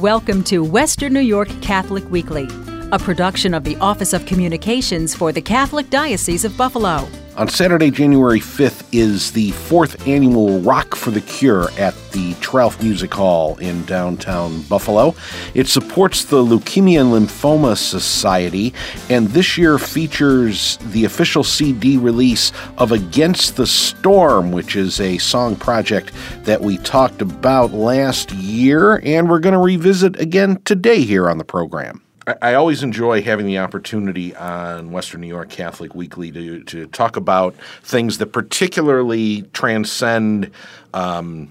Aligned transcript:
Welcome 0.00 0.44
to 0.44 0.64
Western 0.64 1.12
New 1.12 1.20
York 1.20 1.50
Catholic 1.60 2.10
Weekly, 2.10 2.48
a 2.90 2.98
production 2.98 3.52
of 3.52 3.64
the 3.64 3.76
Office 3.80 4.14
of 4.14 4.24
Communications 4.24 5.14
for 5.14 5.30
the 5.30 5.42
Catholic 5.42 5.90
Diocese 5.90 6.46
of 6.46 6.56
Buffalo. 6.56 7.06
On 7.36 7.48
Saturday, 7.48 7.90
January 7.92 8.40
5th, 8.40 8.84
is 8.92 9.32
the 9.32 9.52
fourth 9.52 10.06
annual 10.06 10.60
Rock 10.60 10.96
for 10.96 11.12
the 11.12 11.20
Cure 11.20 11.70
at 11.78 11.94
the 12.10 12.34
Tralf 12.34 12.82
Music 12.82 13.14
Hall 13.14 13.56
in 13.58 13.84
downtown 13.86 14.62
Buffalo. 14.62 15.14
It 15.54 15.68
supports 15.68 16.24
the 16.24 16.44
Leukemia 16.44 17.00
and 17.00 17.28
Lymphoma 17.28 17.76
Society, 17.76 18.74
and 19.08 19.28
this 19.28 19.56
year 19.56 19.78
features 19.78 20.76
the 20.86 21.04
official 21.04 21.44
CD 21.44 21.96
release 21.96 22.52
of 22.78 22.90
Against 22.90 23.56
the 23.56 23.66
Storm, 23.66 24.50
which 24.50 24.74
is 24.74 25.00
a 25.00 25.16
song 25.18 25.54
project 25.54 26.12
that 26.42 26.60
we 26.60 26.78
talked 26.78 27.22
about 27.22 27.72
last 27.72 28.32
year, 28.32 29.00
and 29.04 29.30
we're 29.30 29.38
going 29.38 29.54
to 29.54 29.58
revisit 29.60 30.20
again 30.20 30.60
today 30.64 31.02
here 31.02 31.30
on 31.30 31.38
the 31.38 31.44
program. 31.44 32.02
I 32.26 32.54
always 32.54 32.82
enjoy 32.82 33.22
having 33.22 33.46
the 33.46 33.58
opportunity 33.58 34.36
on 34.36 34.92
Western 34.92 35.22
New 35.22 35.26
York 35.26 35.48
Catholic 35.48 35.94
Weekly 35.94 36.30
to, 36.32 36.62
to 36.64 36.86
talk 36.88 37.16
about 37.16 37.54
things 37.82 38.18
that 38.18 38.26
particularly 38.26 39.42
transcend 39.54 40.50
um, 40.92 41.48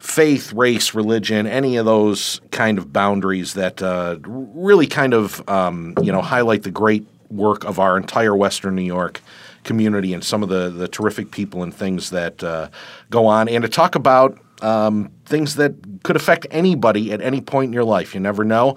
faith, 0.00 0.52
race, 0.52 0.94
religion, 0.94 1.46
any 1.46 1.76
of 1.76 1.86
those 1.86 2.40
kind 2.50 2.78
of 2.78 2.92
boundaries 2.92 3.54
that 3.54 3.80
uh, 3.80 4.18
really 4.24 4.88
kind 4.88 5.14
of 5.14 5.48
um, 5.48 5.94
you 6.02 6.10
know 6.10 6.20
highlight 6.20 6.64
the 6.64 6.70
great 6.70 7.06
work 7.30 7.64
of 7.64 7.78
our 7.78 7.96
entire 7.96 8.36
Western 8.36 8.74
New 8.74 8.82
York 8.82 9.20
community 9.62 10.12
and 10.12 10.24
some 10.24 10.42
of 10.42 10.48
the 10.48 10.68
the 10.68 10.88
terrific 10.88 11.30
people 11.30 11.62
and 11.62 11.72
things 11.72 12.10
that 12.10 12.42
uh, 12.42 12.68
go 13.10 13.26
on, 13.26 13.48
and 13.48 13.62
to 13.62 13.68
talk 13.68 13.94
about 13.94 14.36
um, 14.62 15.12
things 15.26 15.54
that 15.54 15.74
could 16.02 16.16
affect 16.16 16.46
anybody 16.50 17.12
at 17.12 17.20
any 17.20 17.40
point 17.40 17.68
in 17.68 17.72
your 17.72 17.84
life. 17.84 18.14
You 18.14 18.20
never 18.20 18.44
know. 18.44 18.76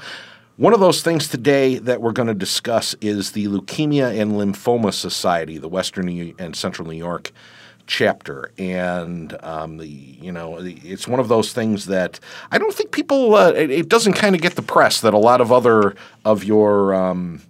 One 0.58 0.74
of 0.74 0.80
those 0.80 1.04
things 1.04 1.28
today 1.28 1.80
that 1.80 2.00
we're 2.00 2.14
going 2.14 2.30
to 2.30 2.34
discuss 2.34 2.96
is 3.02 3.34
the 3.34 3.48
Leukemia 3.48 4.18
and 4.18 4.32
Lymphoma 4.32 4.94
Society, 4.94 5.58
the 5.58 5.68
Western 5.68 6.08
and 6.40 6.56
Central 6.56 6.88
New 6.88 6.96
York 6.96 7.34
chapter, 7.88 8.54
and 8.58 9.38
um, 9.44 9.76
the 9.76 9.86
you 9.86 10.32
know 10.32 10.58
it's 10.62 11.10
one 11.10 11.20
of 11.20 11.28
those 11.28 11.52
things 11.52 11.88
that 11.88 12.22
I 12.52 12.58
don't 12.58 12.74
think 12.74 12.92
people 12.92 13.36
uh, 13.36 13.52
it, 13.52 13.70
it, 13.70 13.90
doesn't 13.90 14.14
kind 14.14 14.34
of 14.34 14.42
get 14.42 14.56
the 14.56 14.62
press 14.62 15.02
that 15.02 15.14
a 15.14 15.18
lot 15.18 15.42
of 15.42 15.52
other 15.52 15.94
of 16.24 16.46
your 16.46 16.96
um, 16.96 17.42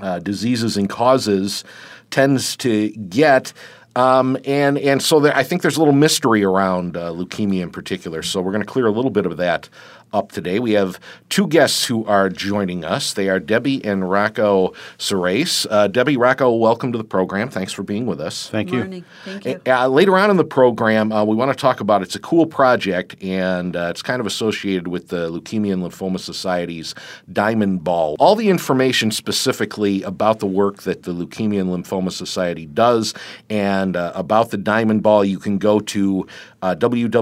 uh, 0.00 0.18
diseases 0.18 0.76
and 0.76 0.90
causes 0.90 1.64
tends 2.10 2.54
to 2.58 2.90
get. 2.90 3.54
Um, 3.96 4.38
and 4.44 4.78
and 4.78 5.02
so 5.02 5.20
there, 5.20 5.34
I 5.34 5.42
think 5.42 5.62
there's 5.62 5.76
a 5.76 5.80
little 5.80 5.94
mystery 5.94 6.44
around 6.44 6.98
uh, 6.98 7.12
leukemia 7.12 7.62
in 7.62 7.70
particular. 7.70 8.22
So 8.22 8.42
we're 8.42 8.52
going 8.52 8.64
to 8.64 8.70
clear 8.70 8.86
a 8.86 8.92
little 8.92 9.10
bit 9.10 9.24
of 9.24 9.38
that 9.38 9.70
up 10.12 10.32
today. 10.32 10.58
We 10.58 10.72
have 10.72 10.98
two 11.28 11.46
guests 11.46 11.86
who 11.86 12.04
are 12.06 12.28
joining 12.28 12.84
us. 12.84 13.14
They 13.14 13.28
are 13.28 13.40
Debbie 13.40 13.84
and 13.84 14.08
Rocco 14.08 14.74
Surace. 14.98 15.66
Uh, 15.70 15.88
Debbie, 15.88 16.16
Rocco, 16.16 16.50
welcome 16.52 16.92
to 16.92 16.98
the 16.98 17.04
program. 17.04 17.48
Thanks 17.48 17.72
for 17.72 17.82
being 17.82 18.06
with 18.06 18.20
us. 18.20 18.48
Thank 18.50 18.70
you. 18.70 18.78
Morning. 18.78 19.04
Thank 19.24 19.44
you. 19.44 19.60
Uh, 19.66 19.88
later 19.88 20.18
on 20.18 20.30
in 20.30 20.36
the 20.36 20.44
program, 20.44 21.12
uh, 21.12 21.24
we 21.24 21.36
want 21.36 21.50
to 21.50 21.60
talk 21.60 21.80
about 21.80 22.02
it's 22.02 22.14
a 22.14 22.20
cool 22.20 22.46
project, 22.46 23.16
and 23.22 23.76
uh, 23.76 23.88
it's 23.90 24.02
kind 24.02 24.20
of 24.20 24.26
associated 24.26 24.88
with 24.88 25.08
the 25.08 25.30
Leukemia 25.30 25.72
and 25.72 25.82
Lymphoma 25.82 26.18
Society's 26.18 26.94
Diamond 27.32 27.84
Ball. 27.84 28.16
All 28.18 28.36
the 28.36 28.48
information 28.48 29.10
specifically 29.10 30.02
about 30.02 30.38
the 30.38 30.46
work 30.46 30.82
that 30.82 31.04
the 31.04 31.12
Leukemia 31.12 31.60
and 31.60 31.70
Lymphoma 31.70 32.10
Society 32.12 32.66
does 32.66 33.14
and 33.50 33.96
uh, 33.96 34.12
about 34.14 34.50
the 34.50 34.58
Diamond 34.58 35.02
Ball, 35.02 35.24
you 35.24 35.38
can 35.38 35.58
go 35.58 35.80
to 35.80 36.26
uh, 36.62 36.74
www.lls.org. 36.76 37.18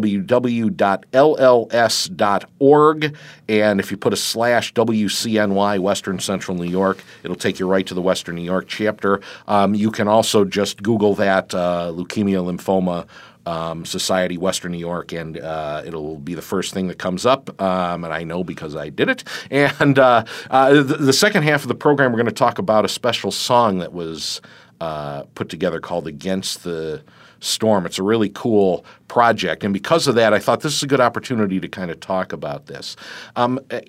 And 3.49 3.81
if 3.81 3.91
you 3.91 3.97
put 3.97 4.13
a 4.13 4.17
slash 4.17 4.75
WCNY, 4.75 5.79
Western 5.81 6.21
Central 6.21 6.57
New 6.57 6.71
York, 6.71 7.03
it'll 7.25 7.35
take 7.37 7.59
you 7.59 7.67
right 7.67 7.87
to 7.87 7.95
the 7.95 8.03
Western 8.03 8.37
New 8.37 8.43
York 8.43 8.67
chapter. 8.69 9.21
Um, 9.49 9.75
you 9.75 9.91
can 9.91 10.07
also 10.07 10.45
just 10.45 10.83
Google 10.83 11.15
that 11.17 11.55
uh, 11.55 11.91
leukemia, 11.95 12.45
lymphoma. 12.45 13.07
Um, 13.47 13.87
Society, 13.87 14.37
Western 14.37 14.73
New 14.73 14.79
York, 14.79 15.13
and 15.13 15.39
uh, 15.39 15.83
it'll 15.85 16.19
be 16.19 16.35
the 16.35 16.43
first 16.43 16.75
thing 16.75 16.89
that 16.89 16.99
comes 16.99 17.25
up. 17.25 17.61
Um, 17.61 18.05
and 18.05 18.13
I 18.13 18.23
know 18.23 18.45
because 18.45 18.77
I 18.77 18.91
did 18.91 19.09
it. 19.09 19.25
And 19.51 19.99
uh, 19.99 20.25
uh, 20.51 20.75
the, 20.75 20.83
the, 20.83 21.13
second 21.15 21.45
half 21.45 21.63
of 21.63 21.69
the 21.69 21.75
program, 21.75 22.13
we're 22.13 22.19
going 22.19 22.27
to 22.27 22.33
talk 22.33 22.59
about 22.59 22.85
a 22.85 22.89
special 22.89 23.31
song 23.31 23.79
that 23.79 23.95
was 23.95 24.43
uh, 24.81 25.23
put 25.35 25.49
together 25.49 25.81
called 25.81 26.07
Against 26.07 26.65
the 26.65 27.03
Storm. 27.41 27.87
It's 27.87 27.99
a 27.99 28.03
really 28.03 28.29
cool 28.31 28.85
project, 29.09 29.65
and 29.65 29.73
because 29.73 30.07
of 30.07 30.15
that, 30.15 30.33
I 30.33 30.39
thought 30.39 30.61
this 30.61 30.75
is 30.75 30.83
a 30.83 30.87
good 30.87 31.01
opportunity 31.01 31.59
to 31.61 31.69
kind 31.69 31.91
of 31.91 32.01
talk 32.01 32.33
about 32.33 32.67
this. 32.67 32.97
Um, 33.37 33.59
eh, 33.71 33.81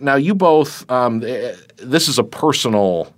now, 0.00 0.16
you 0.16 0.34
both, 0.34 0.90
um, 0.90 1.22
eh, 1.24 1.54
this 1.76 2.08
is 2.08 2.18
a 2.18 2.24
personal 2.24 3.12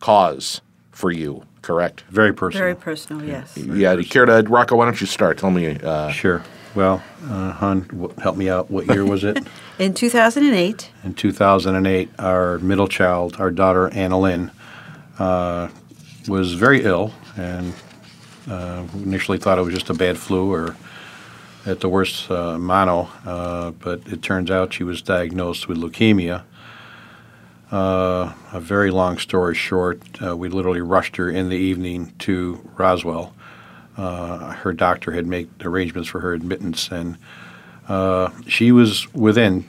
cause 0.00 0.60
for 0.90 1.10
you, 1.10 1.42
correct? 1.62 2.02
Very 2.10 2.32
personal. 2.32 2.62
Very 2.62 2.74
personal, 2.74 3.24
yes. 3.24 3.54
Very 3.54 3.80
yeah. 3.80 3.94
Do 3.94 4.00
you 4.00 4.08
care 4.08 4.26
to, 4.26 4.42
Rocco? 4.48 4.76
Why 4.76 4.84
don't 4.84 5.00
you 5.00 5.06
start? 5.06 5.38
Tell 5.38 5.50
me. 5.50 5.78
Uh, 5.78 6.10
sure. 6.10 6.42
Well, 6.74 7.02
uh, 7.24 7.52
Han, 7.52 8.12
help 8.22 8.36
me 8.36 8.48
out. 8.48 8.70
What 8.70 8.86
year 8.86 9.04
was 9.04 9.24
it? 9.24 9.38
In 9.78 9.94
2008. 9.94 10.90
In 11.04 11.14
2008, 11.14 12.10
our 12.18 12.58
middle 12.58 12.88
child, 12.88 13.36
our 13.38 13.50
daughter 13.50 13.88
Anna 13.90 14.18
Lynn, 14.18 14.50
uh, 15.18 15.68
was 16.28 16.52
very 16.52 16.82
ill 16.82 17.12
and 17.36 17.72
uh, 18.48 18.86
initially 18.94 19.38
thought 19.38 19.58
it 19.58 19.62
was 19.62 19.74
just 19.74 19.90
a 19.90 19.94
bad 19.94 20.18
flu 20.18 20.52
or 20.52 20.76
at 21.66 21.80
the 21.80 21.88
worst 21.88 22.30
uh, 22.30 22.58
mono, 22.58 23.08
uh, 23.26 23.70
but 23.72 24.00
it 24.06 24.22
turns 24.22 24.50
out 24.50 24.72
she 24.72 24.84
was 24.84 25.02
diagnosed 25.02 25.68
with 25.68 25.78
leukemia. 25.78 26.44
Uh, 27.70 28.32
a 28.52 28.60
very 28.60 28.90
long 28.90 29.18
story 29.18 29.54
short, 29.54 30.00
uh, 30.24 30.34
we 30.34 30.48
literally 30.48 30.80
rushed 30.80 31.16
her 31.16 31.30
in 31.30 31.50
the 31.50 31.56
evening 31.56 32.14
to 32.18 32.58
Roswell. 32.76 33.34
Uh, 33.96 34.52
her 34.52 34.72
doctor 34.72 35.12
had 35.12 35.26
made 35.26 35.50
arrangements 35.60 36.08
for 36.08 36.20
her 36.20 36.32
admittance, 36.32 36.90
and 36.90 37.18
she 38.46 38.72
was 38.72 39.12
within 39.12 39.66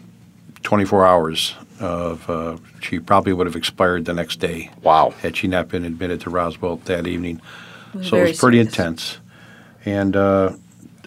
24 0.63 1.05
hours 1.05 1.55
of. 1.79 2.61
she 2.81 2.99
probably 2.99 3.33
would 3.33 3.47
have 3.47 3.55
expired 3.55 4.05
the 4.05 4.13
next 4.13 4.37
day. 4.37 4.69
Wow! 4.81 5.09
Had 5.21 5.35
she 5.35 5.47
not 5.47 5.67
been 5.67 5.83
admitted 5.83 6.21
to 6.21 6.29
Roswell 6.29 6.77
that 6.85 7.07
evening. 7.07 7.41
So 8.03 8.17
it 8.17 8.29
was 8.29 8.39
pretty 8.39 8.57
serious. 8.57 8.67
intense. 8.67 9.17
And 9.85 10.15
uh, 10.15 10.53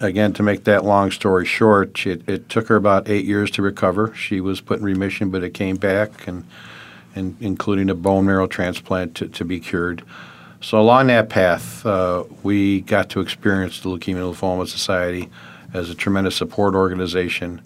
again, 0.00 0.32
to 0.34 0.42
make 0.42 0.64
that 0.64 0.84
long 0.84 1.10
story 1.10 1.46
short, 1.46 2.06
it, 2.06 2.28
it, 2.28 2.48
took 2.48 2.68
her 2.68 2.76
about 2.76 3.08
eight 3.08 3.24
years 3.24 3.50
to 3.52 3.62
recover. 3.62 4.14
She 4.14 4.40
was 4.40 4.60
put 4.60 4.80
in 4.80 4.84
remission, 4.84 5.30
but 5.30 5.42
it 5.44 5.50
came 5.50 5.76
back, 5.76 6.26
and, 6.26 6.44
and 7.14 7.36
including 7.40 7.88
a 7.90 7.94
bone 7.94 8.26
marrow 8.26 8.46
transplant 8.46 9.14
to, 9.16 9.28
to 9.28 9.44
be 9.44 9.60
cured. 9.60 10.02
So 10.60 10.80
along 10.80 11.08
that 11.08 11.28
path, 11.28 11.84
uh, 11.84 12.24
we 12.42 12.82
got 12.82 13.10
to 13.10 13.20
experience 13.20 13.80
the 13.80 13.88
Leukemia 13.88 14.28
and 14.28 14.34
Lymphoma 14.36 14.68
Society 14.68 15.28
as 15.74 15.90
a 15.90 15.94
tremendous 15.94 16.36
support 16.36 16.74
organization. 16.74 17.60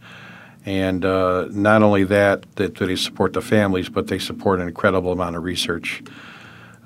And 0.65 1.05
uh, 1.05 1.47
not 1.51 1.83
only 1.83 2.05
that, 2.05 2.45
that, 2.57 2.75
they 2.75 2.97
support 2.97 3.35
the 3.35 3.43
families, 3.43 3.89
but 3.89 4.09
they 4.09 4.19
support 4.19 4.61
an 4.61 4.67
incredible 4.67 5.13
amount 5.13 5.37
of 5.37 5.45
research. 5.45 6.03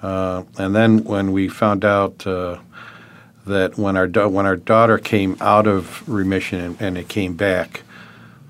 Uh, 0.02 0.44
and 0.58 0.74
then 0.74 1.04
when 1.04 1.32
we 1.32 1.48
found 1.48 1.84
out 1.84 2.26
uh, 2.26 2.58
that 3.46 3.76
when 3.76 3.96
our 3.96 4.06
da- 4.06 4.28
when 4.28 4.46
our 4.46 4.56
daughter 4.56 4.98
came 4.98 5.36
out 5.40 5.66
of 5.66 6.08
remission 6.08 6.60
and, 6.60 6.80
and 6.80 6.98
it 6.98 7.08
came 7.08 7.34
back, 7.34 7.82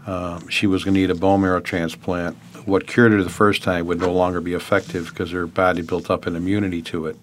um, 0.06 0.48
she 0.48 0.66
was 0.66 0.84
going 0.84 0.94
to 0.94 1.00
need 1.00 1.10
a 1.10 1.14
bone 1.14 1.40
marrow 1.40 1.60
transplant. 1.60 2.36
What 2.66 2.86
cured 2.86 3.12
her 3.12 3.22
the 3.22 3.30
first 3.30 3.62
time 3.62 3.86
would 3.86 4.00
no 4.00 4.12
longer 4.12 4.40
be 4.40 4.54
effective 4.54 5.08
because 5.08 5.30
her 5.32 5.46
body 5.46 5.82
built 5.82 6.10
up 6.10 6.26
an 6.26 6.36
immunity 6.36 6.82
to 6.82 7.06
it. 7.06 7.16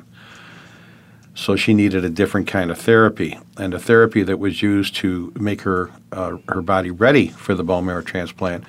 So 1.35 1.55
she 1.55 1.73
needed 1.73 2.03
a 2.03 2.09
different 2.09 2.47
kind 2.47 2.71
of 2.71 2.79
therapy, 2.79 3.37
and 3.57 3.73
a 3.73 3.79
therapy 3.79 4.23
that 4.23 4.39
was 4.39 4.61
used 4.61 4.95
to 4.97 5.31
make 5.39 5.61
her 5.61 5.91
uh, 6.11 6.37
her 6.49 6.61
body 6.61 6.91
ready 6.91 7.27
for 7.27 7.53
the 7.55 7.63
bone 7.63 7.85
marrow 7.85 8.01
transplant. 8.01 8.63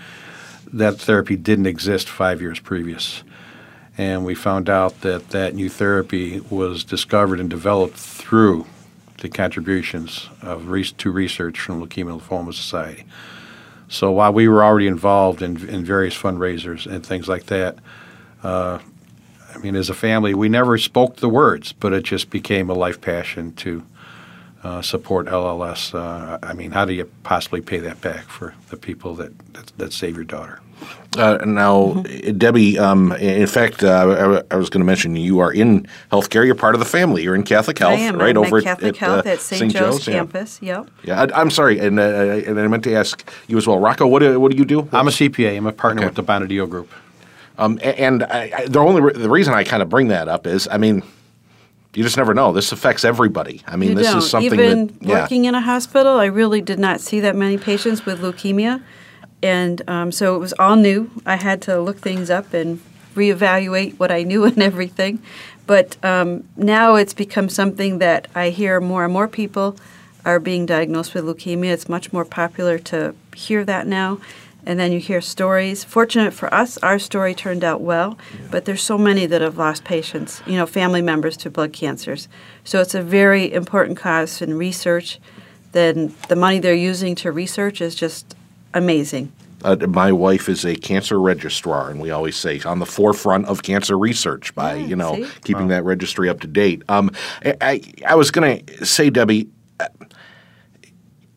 That 0.73 0.99
therapy 0.99 1.35
didn't 1.35 1.67
exist 1.67 2.09
five 2.09 2.43
years 2.43 2.61
previous 2.61 3.25
and 3.99 4.25
we 4.25 4.35
found 4.35 4.71
out 4.71 5.01
that 5.01 5.31
that 5.31 5.55
new 5.55 5.69
therapy 5.69 6.41
was 6.49 6.85
discovered 6.85 7.41
and 7.41 7.51
developed 7.51 7.97
through 7.97 8.65
the 9.19 9.29
contributions 9.29 10.29
of 10.41 10.69
re- 10.69 10.85
to 10.85 11.11
research 11.11 11.59
from 11.59 11.85
Leukemia 11.85 12.21
Lymphoma 12.21 12.55
Society. 12.55 13.05
So 13.89 14.13
while 14.13 14.33
we 14.33 14.47
were 14.49 14.63
already 14.63 14.87
involved 14.87 15.43
in, 15.43 15.69
in 15.69 15.85
various 15.85 16.15
fundraisers 16.17 16.87
and 16.87 17.05
things 17.05 17.29
like 17.29 17.47
that, 17.47 17.79
uh, 18.45 18.79
I 19.53 19.59
mean, 19.59 19.75
as 19.75 19.91
a 19.91 19.95
family, 19.95 20.35
we 20.35 20.49
never 20.49 20.79
spoke 20.79 21.17
the 21.17 21.29
words, 21.29 21.73
but 21.73 21.93
it 21.93 22.05
just 22.05 22.31
became 22.31 22.71
a 22.71 22.75
life 22.75 23.01
passion 23.01 23.53
to 23.55 23.83
uh, 24.63 24.83
support 24.83 25.27
LLS. 25.27 25.95
Uh, 25.95 26.39
I 26.43 26.53
mean, 26.53 26.73
how 26.73 26.85
do 26.85 26.93
you 26.93 27.11
possibly 27.23 27.61
pay 27.61 27.79
that 27.79 28.01
back 28.01 28.25
for 28.25 28.55
the 28.71 28.77
people 28.77 29.15
that 29.17 29.33
that, 29.55 29.73
that 29.79 29.93
save 29.93 30.17
your 30.17 30.25
daughter? 30.25 30.61
Uh, 31.17 31.39
now, 31.45 31.95
mm-hmm. 31.95 32.39
Debbie, 32.39 32.79
um, 32.79 33.13
in 33.13 33.47
fact, 33.47 33.83
uh, 33.83 34.43
I, 34.51 34.55
I, 34.55 34.57
was 34.57 34.71
going 34.71 34.81
to 34.81 34.85
mention 34.85 35.17
you 35.17 35.41
are 35.41 35.53
in 35.53 35.89
healthcare. 36.13 36.45
You're 36.47 36.55
part 36.55 36.75
of 36.75 36.79
the 36.79 36.85
family. 36.85 37.25
You're 37.25 37.35
in 37.35 37.43
Catholic 37.43 37.79
Health, 37.79 37.99
I 37.99 38.03
am. 38.03 38.19
right 38.19 38.37
I'm 38.37 38.45
over 38.45 38.63
Catholic 38.63 38.95
at, 38.95 38.97
Health 38.97 39.27
uh, 39.27 39.31
at 39.31 39.41
St. 39.41 39.73
Joe's, 39.73 39.97
Joe's, 39.97 40.05
campus. 40.05 40.61
Yeah. 40.63 40.81
Yep. 40.81 40.91
Yeah, 41.05 41.27
I, 41.35 41.41
am 41.41 41.51
sorry, 41.51 41.81
and 41.81 41.99
uh, 41.99 42.03
and 42.03 42.61
I 42.61 42.69
meant 42.69 42.85
to 42.85 42.95
ask 42.95 43.29
you 43.49 43.57
as 43.57 43.67
well, 43.67 43.81
Rocco. 43.81 44.07
What 44.07 44.21
do, 44.21 44.39
what 44.39 44.53
do 44.53 44.59
you 44.59 44.65
do? 44.65 44.89
I'm 44.93 45.09
a 45.09 45.11
CPA. 45.11 45.57
I'm 45.57 45.67
a 45.67 45.73
partner 45.73 46.03
okay. 46.03 46.09
with 46.09 46.15
the 46.15 46.25
Bonadio 46.25 46.69
Group. 46.69 46.93
Um, 47.57 47.81
and 47.83 48.23
I, 48.23 48.67
the 48.67 48.79
only 48.79 49.01
re- 49.01 49.15
the 49.15 49.31
reason 49.31 49.55
I 49.55 49.65
kind 49.65 49.83
of 49.83 49.89
bring 49.89 50.09
that 50.09 50.29
up 50.29 50.47
is, 50.47 50.69
I 50.71 50.79
mean, 50.79 51.03
you 51.95 52.03
just 52.03 52.17
never 52.17 52.35
know. 52.35 52.53
This 52.53 52.73
affects 52.73 53.05
everybody. 53.05 53.63
I 53.67 53.77
mean, 53.77 53.91
you 53.91 53.95
this 53.97 54.07
don't. 54.09 54.19
is 54.19 54.31
something 54.31 54.53
Even 54.53 54.87
that 54.87 55.03
yeah. 55.03 55.23
working 55.23 55.47
in 55.47 55.55
a 55.55 55.61
hospital, 55.61 56.19
I 56.19 56.27
really 56.27 56.61
did 56.61 56.79
not 56.79 57.01
see 57.01 57.21
that 57.21 57.35
many 57.35 57.59
patients 57.59 58.05
with 58.05 58.21
leukemia, 58.21 58.83
and 59.43 59.89
um, 59.89 60.13
so 60.13 60.37
it 60.37 60.39
was 60.39 60.53
all 60.59 60.77
new. 60.77 61.11
I 61.25 61.37
had 61.37 61.63
to 61.63 61.81
look 61.81 61.99
things 61.99 62.31
up 62.31 62.53
and 62.53 62.81
reevaluate 63.15 63.99
what 63.99 64.11
I 64.11 64.23
knew 64.23 64.45
and 64.51 64.63
everything. 64.63 65.23
But 65.67 66.03
um, 66.05 66.49
now 66.57 66.95
it's 66.95 67.15
become 67.15 67.49
something 67.49 67.99
that 67.99 68.29
I 68.35 68.51
hear 68.51 68.81
more 68.81 69.05
and 69.05 69.13
more 69.13 69.29
people 69.29 69.77
are 70.25 70.41
being 70.41 70.67
diagnosed 70.67 71.15
with 71.15 71.25
leukemia. 71.25 71.73
It's 71.73 71.89
much 71.89 72.13
more 72.13 72.25
popular 72.25 72.79
to 72.81 73.15
hear 73.35 73.65
that 73.65 73.87
now 73.87 74.19
and 74.69 74.79
then 74.79 74.93
you 74.93 75.01
hear 75.01 75.23
stories. 75.23 75.83
Fortunate 75.83 76.35
for 76.35 76.53
us, 76.53 76.77
our 76.79 76.99
story 76.99 77.35
turned 77.35 77.65
out 77.65 77.81
well, 77.81 78.19
yeah. 78.35 78.49
but 78.51 78.67
there's 78.67 78.83
so 78.83 78.99
many 78.99 79.25
that 79.25 79.41
have 79.41 79.57
lost 79.57 79.83
patients, 79.83 80.43
you 80.47 80.57
know, 80.57 80.67
family 80.67 81.01
members 81.01 81.39
to 81.39 81.51
blood 81.51 81.73
cancers. 81.73 82.29
So 82.65 82.81
it's 82.83 82.95
a 82.95 83.03
very 83.03 83.51
important 83.51 83.97
cause 83.97 84.43
in 84.43 84.59
research. 84.59 85.19
Then 85.73 86.15
the 86.29 86.37
money 86.37 86.59
they're 86.61 86.75
using 86.75 87.15
to 87.17 87.33
research 87.33 87.81
is 87.81 87.95
just 87.95 88.37
amazing. 88.75 89.33
Uh, 89.65 89.75
my 89.89 90.13
wife 90.13 90.51
is 90.51 90.67
a 90.67 90.77
cancer 90.77 91.19
registrar, 91.19 91.91
and 91.91 91.99
we 91.99 92.11
always 92.11 92.37
say 92.37 92.61
on 92.61 92.79
the 92.79 92.87
forefront 92.87 93.47
of 93.47 93.63
cancer 93.63 93.99
research 93.99 94.55
by 94.55 94.75
yeah, 94.75 94.87
you 94.87 94.97
know 94.97 95.15
see? 95.15 95.29
keeping 95.45 95.63
wow. 95.63 95.77
that 95.77 95.85
registry 95.85 96.29
up 96.29 96.41
to 96.41 96.47
date. 96.47 96.83
Um, 96.91 97.11
I, 97.63 97.81
I 98.07 98.15
was 98.15 98.31
going 98.31 98.65
to 98.65 98.85
say, 98.85 99.09
Debbie, 99.09 99.49
uh, 99.81 99.89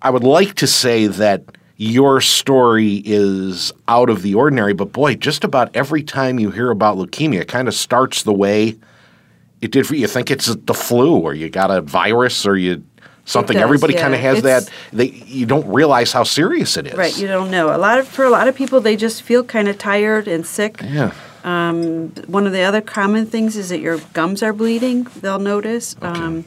I 0.01 0.09
would 0.09 0.23
like 0.23 0.55
to 0.55 0.67
say 0.67 1.07
that 1.07 1.45
your 1.81 2.21
story 2.21 3.01
is 3.05 3.73
out 3.87 4.11
of 4.11 4.21
the 4.21 4.35
ordinary, 4.35 4.71
but 4.71 4.93
boy, 4.93 5.15
just 5.15 5.43
about 5.43 5.75
every 5.75 6.03
time 6.03 6.37
you 6.37 6.51
hear 6.51 6.69
about 6.69 6.95
leukemia, 6.95 7.41
it 7.41 7.47
kind 7.47 7.67
of 7.67 7.73
starts 7.73 8.21
the 8.21 8.31
way 8.31 8.75
it 9.61 9.71
did 9.71 9.87
for 9.87 9.95
you. 9.95 10.01
You 10.01 10.07
think 10.07 10.29
it's 10.29 10.45
the 10.45 10.75
flu, 10.75 11.17
or 11.17 11.33
you 11.33 11.49
got 11.49 11.71
a 11.71 11.81
virus, 11.81 12.45
or 12.45 12.55
you 12.55 12.83
something. 13.25 13.55
Does, 13.55 13.63
Everybody 13.63 13.95
yeah. 13.95 14.01
kind 14.01 14.13
of 14.13 14.19
has 14.19 14.37
it's, 14.37 14.43
that. 14.43 14.69
They 14.93 15.07
you 15.07 15.47
don't 15.47 15.67
realize 15.73 16.11
how 16.11 16.21
serious 16.21 16.77
it 16.77 16.85
is. 16.85 16.93
Right, 16.93 17.17
you 17.17 17.27
don't 17.27 17.49
know. 17.49 17.75
A 17.75 17.79
lot 17.79 17.97
of 17.97 18.07
for 18.07 18.25
a 18.25 18.29
lot 18.29 18.47
of 18.47 18.55
people, 18.55 18.79
they 18.79 18.95
just 18.95 19.23
feel 19.23 19.43
kind 19.43 19.67
of 19.67 19.79
tired 19.79 20.27
and 20.27 20.45
sick. 20.45 20.81
Yeah. 20.83 21.15
Um, 21.43 22.09
one 22.27 22.45
of 22.45 22.53
the 22.53 22.61
other 22.61 22.81
common 22.81 23.25
things 23.25 23.57
is 23.57 23.69
that 23.69 23.79
your 23.79 23.97
gums 24.13 24.43
are 24.43 24.53
bleeding. 24.53 25.07
They'll 25.21 25.39
notice. 25.39 25.95
Okay. 25.97 26.05
Um, 26.05 26.45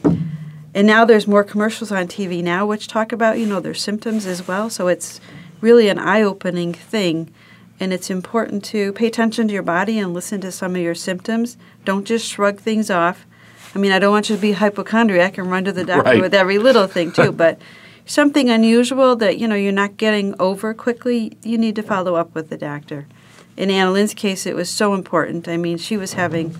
and 0.75 0.85
now 0.85 1.05
there's 1.05 1.25
more 1.25 1.45
commercials 1.45 1.89
on 1.89 2.07
TV 2.07 2.43
now 2.43 2.65
which 2.65 2.89
talk 2.89 3.13
about 3.13 3.39
you 3.39 3.45
know 3.45 3.61
their 3.61 3.73
symptoms 3.73 4.25
as 4.25 4.45
well. 4.45 4.69
So 4.69 4.89
it's 4.89 5.21
really 5.61 5.87
an 5.87 5.97
eye-opening 5.97 6.73
thing, 6.73 7.33
and 7.79 7.93
it's 7.93 8.09
important 8.09 8.63
to 8.65 8.91
pay 8.91 9.07
attention 9.07 9.47
to 9.47 9.53
your 9.53 9.63
body 9.63 9.97
and 9.97 10.13
listen 10.13 10.41
to 10.41 10.51
some 10.51 10.75
of 10.75 10.81
your 10.81 10.93
symptoms. 10.93 11.57
Don't 11.85 12.05
just 12.05 12.27
shrug 12.27 12.59
things 12.59 12.91
off. 12.91 13.25
I 13.73 13.79
mean, 13.79 13.93
I 13.93 13.99
don't 13.99 14.11
want 14.11 14.29
you 14.29 14.35
to 14.35 14.41
be 14.41 14.51
hypochondriac 14.51 15.37
and 15.37 15.49
run 15.49 15.63
to 15.63 15.71
the 15.71 15.85
doctor 15.85 16.11
right. 16.11 16.21
with 16.21 16.33
every 16.33 16.57
little 16.57 16.87
thing 16.87 17.13
too, 17.13 17.31
but 17.43 17.57
something 18.05 18.49
unusual 18.49 19.15
that 19.15 19.37
you 19.37 19.47
know 19.47 19.55
you're 19.55 19.71
not 19.71 19.95
getting 19.95 20.35
over 20.41 20.73
quickly, 20.73 21.37
you 21.41 21.57
need 21.57 21.77
to 21.77 21.83
follow 21.83 22.15
up 22.15 22.35
with 22.35 22.49
the 22.49 22.57
doctor. 22.57 23.07
In 23.55 23.71
Anna 23.71 23.91
Lynn's 23.91 24.13
case, 24.13 24.45
it 24.45 24.57
was 24.57 24.69
so 24.69 24.93
important. 24.93 25.47
I 25.47 25.55
mean, 25.55 25.77
she 25.77 25.95
was 25.95 26.13
having 26.13 26.53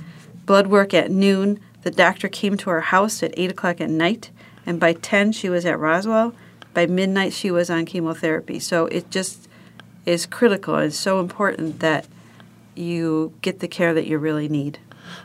blood 0.46 0.68
work 0.68 0.94
at 0.94 1.12
noon 1.12 1.60
the 1.86 1.92
doctor 1.92 2.28
came 2.28 2.58
to 2.58 2.72
our 2.72 2.82
house 2.82 3.22
at 3.22 3.32
8 3.38 3.52
o'clock 3.52 3.80
at 3.80 3.92
night, 3.92 4.32
and 4.66 4.80
by 4.80 4.94
10, 4.94 5.32
she 5.34 5.50
was 5.50 5.68
at 5.68 5.78
Roswell. 5.78 6.34
By 6.74 6.88
midnight, 6.88 7.32
she 7.32 7.52
was 7.52 7.70
on 7.70 7.86
chemotherapy. 7.86 8.58
So 8.58 8.88
it 8.88 9.12
just 9.12 9.48
is 10.04 10.26
critical. 10.26 10.74
and 10.74 10.92
so 10.92 11.20
important 11.20 11.82
that 11.82 12.08
you 12.74 13.34
get 13.44 13.60
the 13.60 13.68
care 13.68 13.94
that 13.94 14.08
you 14.08 14.18
really 14.18 14.50
need. 14.50 14.80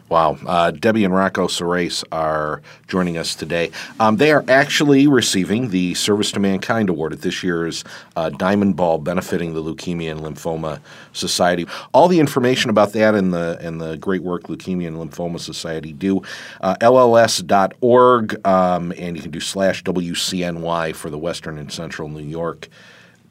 Wow. 0.08 0.38
Uh, 0.44 0.72
Debbie 0.72 1.04
and 1.04 1.14
Rocco 1.14 1.46
Surace 1.46 2.02
are 2.10 2.62
joining 2.88 3.16
us 3.16 3.34
today. 3.34 3.70
Um, 4.00 4.16
they 4.16 4.32
are 4.32 4.44
actually 4.48 5.06
receiving 5.06 5.70
the 5.70 5.94
Service 5.94 6.32
to 6.32 6.40
Mankind 6.40 6.88
Award 6.88 7.12
at 7.12 7.20
this 7.20 7.44
year's 7.44 7.84
uh, 8.16 8.30
Diamond 8.30 8.76
Ball 8.76 8.98
benefiting 8.98 9.54
the 9.54 9.62
Leukemia 9.62 10.10
and 10.10 10.20
Lymphoma 10.20 10.80
Society. 11.12 11.66
All 11.92 12.08
the 12.08 12.18
information 12.18 12.70
about 12.70 12.92
that 12.94 13.14
and 13.14 13.32
the 13.32 13.58
and 13.60 13.80
the 13.80 13.96
great 13.96 14.22
work 14.22 14.44
Leukemia 14.44 14.88
and 14.88 14.96
Lymphoma 14.96 15.38
Society 15.38 15.92
do, 15.92 16.22
uh, 16.60 16.74
lls.org, 16.80 18.46
um, 18.46 18.92
and 18.98 19.16
you 19.16 19.22
can 19.22 19.30
do 19.30 19.40
slash 19.40 19.84
WCNY 19.84 20.94
for 20.94 21.10
the 21.10 21.18
Western 21.18 21.56
and 21.58 21.72
Central 21.72 22.08
New 22.08 22.24
York 22.24 22.68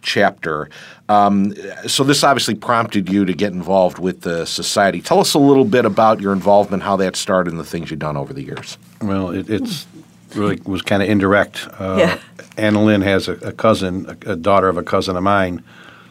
chapter. 0.02 0.70
Um, 1.08 1.54
so 1.88 2.04
this 2.04 2.24
obviously 2.24 2.56
prompted 2.56 3.10
you 3.10 3.26
to 3.26 3.34
get 3.34 3.52
involved 3.54 4.00
with 4.00 4.22
the 4.22 4.46
society. 4.46 5.02
Tell 5.02 5.20
us 5.20 5.34
a 5.34 5.40
little 5.40 5.66
bit 5.66 5.86
about 5.86 6.22
your 6.22 6.34
involvement, 6.34 6.84
how 6.84 6.96
that 6.98 7.16
started, 7.16 7.52
and 7.52 7.60
the 7.60 7.66
things 7.66 7.90
you've 7.90 8.00
done 8.00 8.18
over 8.18 8.34
the 8.34 8.44
years. 8.44 8.78
Well, 9.02 9.30
it, 9.32 9.50
it's 9.50 9.88
really 10.36 10.62
was 10.66 10.82
kind 10.82 11.02
of 11.02 11.10
indirect. 11.10 11.68
Uh, 11.80 11.96
yeah. 12.00 12.20
Anna 12.58 12.84
Lynn 12.84 13.02
has 13.02 13.28
a, 13.28 13.34
a 13.34 13.52
cousin, 13.52 14.06
a, 14.06 14.34
a, 14.34 14.36
daughter 14.36 14.70
of 14.70 14.78
a 14.78 14.84
cousin 14.84 15.16
of 15.16 15.24
mine, 15.24 15.64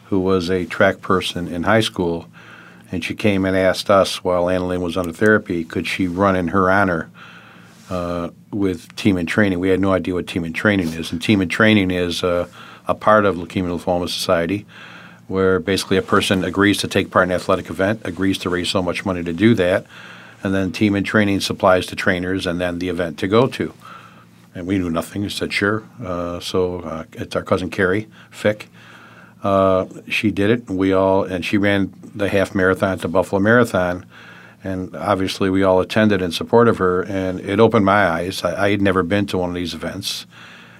who 0.05 0.19
was 0.19 0.49
a 0.49 0.65
track 0.65 1.01
person 1.01 1.47
in 1.47 1.63
high 1.63 1.81
school, 1.81 2.27
and 2.91 3.03
she 3.03 3.15
came 3.15 3.45
and 3.45 3.55
asked 3.55 3.89
us 3.89 4.23
while 4.23 4.49
Anna 4.49 4.67
Lynn 4.67 4.81
was 4.81 4.97
under 4.97 5.13
therapy, 5.13 5.63
could 5.63 5.87
she 5.87 6.07
run 6.07 6.35
in 6.35 6.49
her 6.49 6.69
honor 6.69 7.09
uh, 7.89 8.29
with 8.51 8.93
Team 8.95 9.17
in 9.17 9.25
Training? 9.25 9.59
We 9.59 9.69
had 9.69 9.79
no 9.79 9.93
idea 9.93 10.15
what 10.15 10.27
Team 10.27 10.43
in 10.43 10.53
Training 10.53 10.87
is, 10.89 11.11
and 11.11 11.21
Team 11.21 11.41
in 11.41 11.49
Training 11.49 11.91
is. 11.91 12.23
Uh, 12.23 12.47
a 12.89 12.95
part 12.95 13.23
of 13.23 13.35
Leukemia 13.35 13.79
Lymphoma 13.79 14.09
Society, 14.09 14.65
where 15.27 15.59
basically 15.59 15.97
a 15.97 16.01
person 16.01 16.43
agrees 16.43 16.79
to 16.79 16.87
take 16.87 17.11
part 17.11 17.27
in 17.27 17.31
an 17.31 17.35
athletic 17.35 17.69
event, 17.69 18.01
agrees 18.03 18.39
to 18.39 18.49
raise 18.49 18.69
so 18.69 18.81
much 18.81 19.05
money 19.05 19.23
to 19.23 19.31
do 19.31 19.53
that, 19.53 19.85
and 20.43 20.55
then 20.55 20.71
Team 20.71 20.95
in 20.95 21.03
Training 21.03 21.39
supplies 21.39 21.85
to 21.85 21.95
trainers, 21.95 22.47
and 22.47 22.59
then 22.59 22.79
the 22.79 22.89
event 22.89 23.19
to 23.19 23.27
go 23.27 23.45
to. 23.47 23.73
And 24.55 24.65
we 24.65 24.79
knew 24.79 24.89
nothing. 24.89 25.21
We 25.21 25.29
said 25.29 25.53
sure. 25.53 25.83
Uh, 26.03 26.39
so 26.39 26.79
uh, 26.79 27.03
it's 27.13 27.35
our 27.35 27.43
cousin 27.43 27.69
Carrie 27.69 28.07
Fick. 28.31 28.67
Uh, 29.43 29.85
she 30.07 30.31
did 30.31 30.49
it. 30.49 30.67
And 30.67 30.77
we 30.77 30.91
all 30.91 31.23
and 31.23 31.45
she 31.45 31.57
ran 31.57 31.93
the 32.15 32.27
half 32.27 32.55
marathon 32.55 32.93
at 32.93 33.01
the 33.01 33.07
Buffalo 33.07 33.39
Marathon, 33.39 34.05
and 34.63 34.95
obviously 34.95 35.49
we 35.51 35.61
all 35.61 35.79
attended 35.79 36.21
in 36.21 36.31
support 36.31 36.67
of 36.67 36.79
her. 36.79 37.03
And 37.03 37.39
it 37.41 37.59
opened 37.59 37.85
my 37.85 38.07
eyes. 38.07 38.43
I, 38.43 38.65
I 38.65 38.71
had 38.71 38.81
never 38.81 39.03
been 39.03 39.27
to 39.27 39.37
one 39.37 39.49
of 39.49 39.55
these 39.55 39.75
events. 39.75 40.25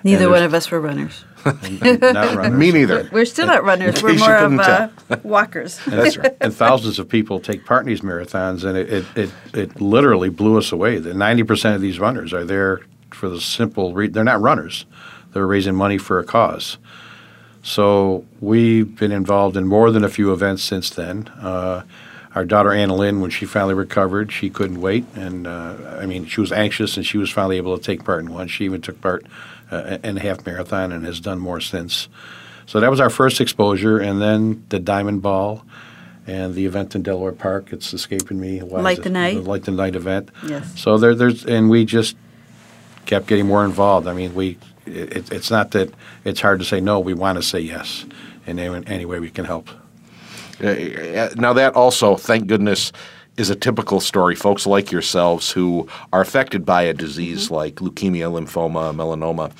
Neither 0.03 0.29
one 0.29 0.43
of 0.43 0.53
us 0.53 0.71
were 0.71 0.79
runners. 0.79 1.25
Not 1.45 2.35
runners. 2.35 2.59
Me 2.59 2.71
neither. 2.71 3.09
We're 3.11 3.25
still 3.25 3.47
not 3.47 3.63
runners. 3.63 4.01
We're 4.01 4.17
more 4.17 4.35
of 4.35 4.59
uh, 4.59 4.89
walkers. 5.23 5.79
And, 5.85 5.93
that's 5.99 6.17
right. 6.17 6.35
and 6.41 6.53
thousands 6.65 6.99
of 6.99 7.09
people 7.09 7.39
take 7.39 7.65
part 7.65 7.83
in 7.83 7.87
these 7.87 8.01
marathons, 8.01 8.63
and 8.63 8.77
it, 8.77 8.91
it, 8.91 9.05
it, 9.15 9.31
it 9.53 9.81
literally 9.81 10.29
blew 10.29 10.57
us 10.57 10.71
away. 10.71 10.97
The 10.97 11.11
90% 11.11 11.75
of 11.75 11.81
these 11.81 11.99
runners 11.99 12.33
are 12.33 12.45
there 12.45 12.81
for 13.11 13.29
the 13.29 13.41
simple 13.41 13.93
reason 13.93 14.13
they're 14.13 14.23
not 14.23 14.41
runners. 14.41 14.85
They're 15.33 15.47
raising 15.47 15.75
money 15.75 15.97
for 15.97 16.19
a 16.19 16.23
cause. 16.23 16.77
So 17.61 18.25
we've 18.39 18.95
been 18.97 19.11
involved 19.11 19.57
in 19.57 19.67
more 19.67 19.91
than 19.91 20.03
a 20.03 20.09
few 20.09 20.31
events 20.31 20.63
since 20.63 20.89
then. 20.89 21.27
Uh, 21.39 21.83
our 22.35 22.45
daughter 22.45 22.71
Anna 22.71 22.95
Lynn, 22.95 23.21
when 23.21 23.31
she 23.31 23.45
finally 23.45 23.73
recovered, 23.73 24.31
she 24.31 24.49
couldn't 24.49 24.79
wait, 24.79 25.03
and 25.15 25.47
uh, 25.47 25.97
I 25.99 26.05
mean, 26.05 26.25
she 26.25 26.39
was 26.39 26.51
anxious, 26.51 26.95
and 26.95 27.05
she 27.05 27.17
was 27.17 27.31
finally 27.31 27.57
able 27.57 27.77
to 27.77 27.83
take 27.83 28.03
part 28.03 28.21
in 28.21 28.31
one. 28.31 28.47
She 28.47 28.65
even 28.65 28.81
took 28.81 29.01
part 29.01 29.25
uh, 29.71 29.97
in 30.03 30.17
half 30.17 30.45
marathon 30.45 30.91
and 30.91 31.05
has 31.05 31.19
done 31.19 31.39
more 31.39 31.59
since. 31.59 32.07
So 32.65 32.79
that 32.79 32.89
was 32.89 32.99
our 32.99 33.09
first 33.09 33.41
exposure, 33.41 33.97
and 33.97 34.21
then 34.21 34.63
the 34.69 34.79
Diamond 34.79 35.21
Ball 35.21 35.65
and 36.27 36.53
the 36.53 36.65
event 36.65 36.95
in 36.95 37.01
Delaware 37.01 37.31
Park. 37.31 37.73
It's 37.73 37.93
escaping 37.93 38.39
me. 38.39 38.59
Why 38.59 38.81
Light 38.81 39.03
the 39.03 39.09
Night. 39.09 39.35
The 39.35 39.49
Light 39.49 39.63
the 39.63 39.71
Night 39.71 39.95
event. 39.95 40.29
Yes. 40.45 40.79
So 40.79 40.97
there, 40.97 41.15
there's 41.15 41.45
and 41.45 41.69
we 41.69 41.85
just 41.85 42.15
kept 43.05 43.25
getting 43.25 43.47
more 43.47 43.65
involved. 43.65 44.07
I 44.07 44.13
mean, 44.13 44.35
we 44.35 44.57
it, 44.85 45.31
it's 45.31 45.49
not 45.49 45.71
that 45.71 45.91
it's 46.23 46.41
hard 46.41 46.59
to 46.59 46.65
say 46.65 46.79
no. 46.79 46.99
We 46.99 47.13
want 47.13 47.37
to 47.37 47.43
say 47.43 47.59
yes 47.59 48.05
in 48.45 48.59
any, 48.59 48.85
any 48.87 49.05
way 49.05 49.19
we 49.19 49.29
can 49.29 49.45
help. 49.45 49.69
Uh, 50.61 51.29
now 51.35 51.53
that 51.53 51.73
also, 51.75 52.15
thank 52.15 52.47
goodness, 52.47 52.91
is 53.39 53.49
a 53.49 53.55
typical 53.55 54.01
story. 54.01 54.35
Folks 54.35 54.67
like 54.67 54.91
yourselves 54.91 55.51
who 55.51 55.87
are 56.11 56.19
affected 56.21 56.65
by 56.65 56.83
a 56.83 56.93
disease 56.93 57.45
mm-hmm. 57.45 57.55
like 57.55 57.75
leukemia, 57.75 58.29
lymphoma, 58.29 58.93
melanoma, 58.93 59.51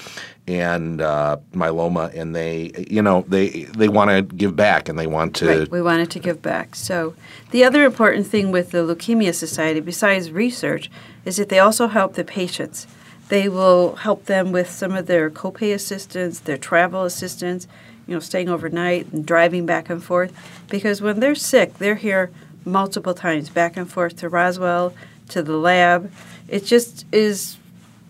and 0.48 1.00
uh, 1.00 1.38
myeloma, 1.54 2.14
and 2.14 2.36
they, 2.36 2.72
you 2.90 3.02
know, 3.02 3.24
they 3.28 3.64
they 3.64 3.88
want 3.88 4.10
to 4.10 4.36
give 4.36 4.56
back 4.56 4.90
and 4.90 5.00
they 5.00 5.08
want 5.08 5.36
to. 5.38 5.48
Right. 5.48 5.72
We 5.72 5.82
wanted 5.82 6.12
to 6.12 6.20
give 6.20 6.42
back. 6.42 6.76
So 6.76 7.16
the 7.52 7.64
other 7.64 7.86
important 7.86 8.28
thing 8.28 8.52
with 8.52 8.72
the 8.72 8.80
Leukemia 8.80 9.34
Society, 9.34 9.80
besides 9.80 10.32
research, 10.32 10.92
is 11.24 11.38
that 11.38 11.50
they 11.50 11.60
also 11.60 11.88
help 11.88 12.16
the 12.16 12.26
patients. 12.26 12.86
They 13.30 13.48
will 13.48 13.96
help 13.98 14.26
them 14.26 14.52
with 14.52 14.70
some 14.70 14.94
of 14.94 15.06
their 15.06 15.30
copay 15.30 15.74
assistance, 15.74 16.40
their 16.40 16.58
travel 16.58 17.04
assistance, 17.04 17.68
you 18.08 18.16
know, 18.16 18.20
staying 18.20 18.50
overnight 18.50 19.14
and 19.14 19.24
driving 19.24 19.68
back 19.68 19.90
and 19.90 20.04
forth. 20.04 20.34
Because 20.68 21.00
when 21.00 21.20
they're 21.20 21.36
sick, 21.36 21.78
they're 21.78 21.96
here 21.96 22.32
multiple 22.66 23.14
times, 23.14 23.50
back 23.50 23.78
and 23.78 23.90
forth 23.90 24.18
to 24.18 24.30
Roswell, 24.30 24.94
to 25.30 25.42
the 25.44 25.58
lab. 25.58 26.12
It 26.48 26.66
just 26.66 27.06
is 27.12 27.58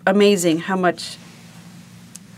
amazing 0.07 0.59
how 0.59 0.75
much 0.77 1.17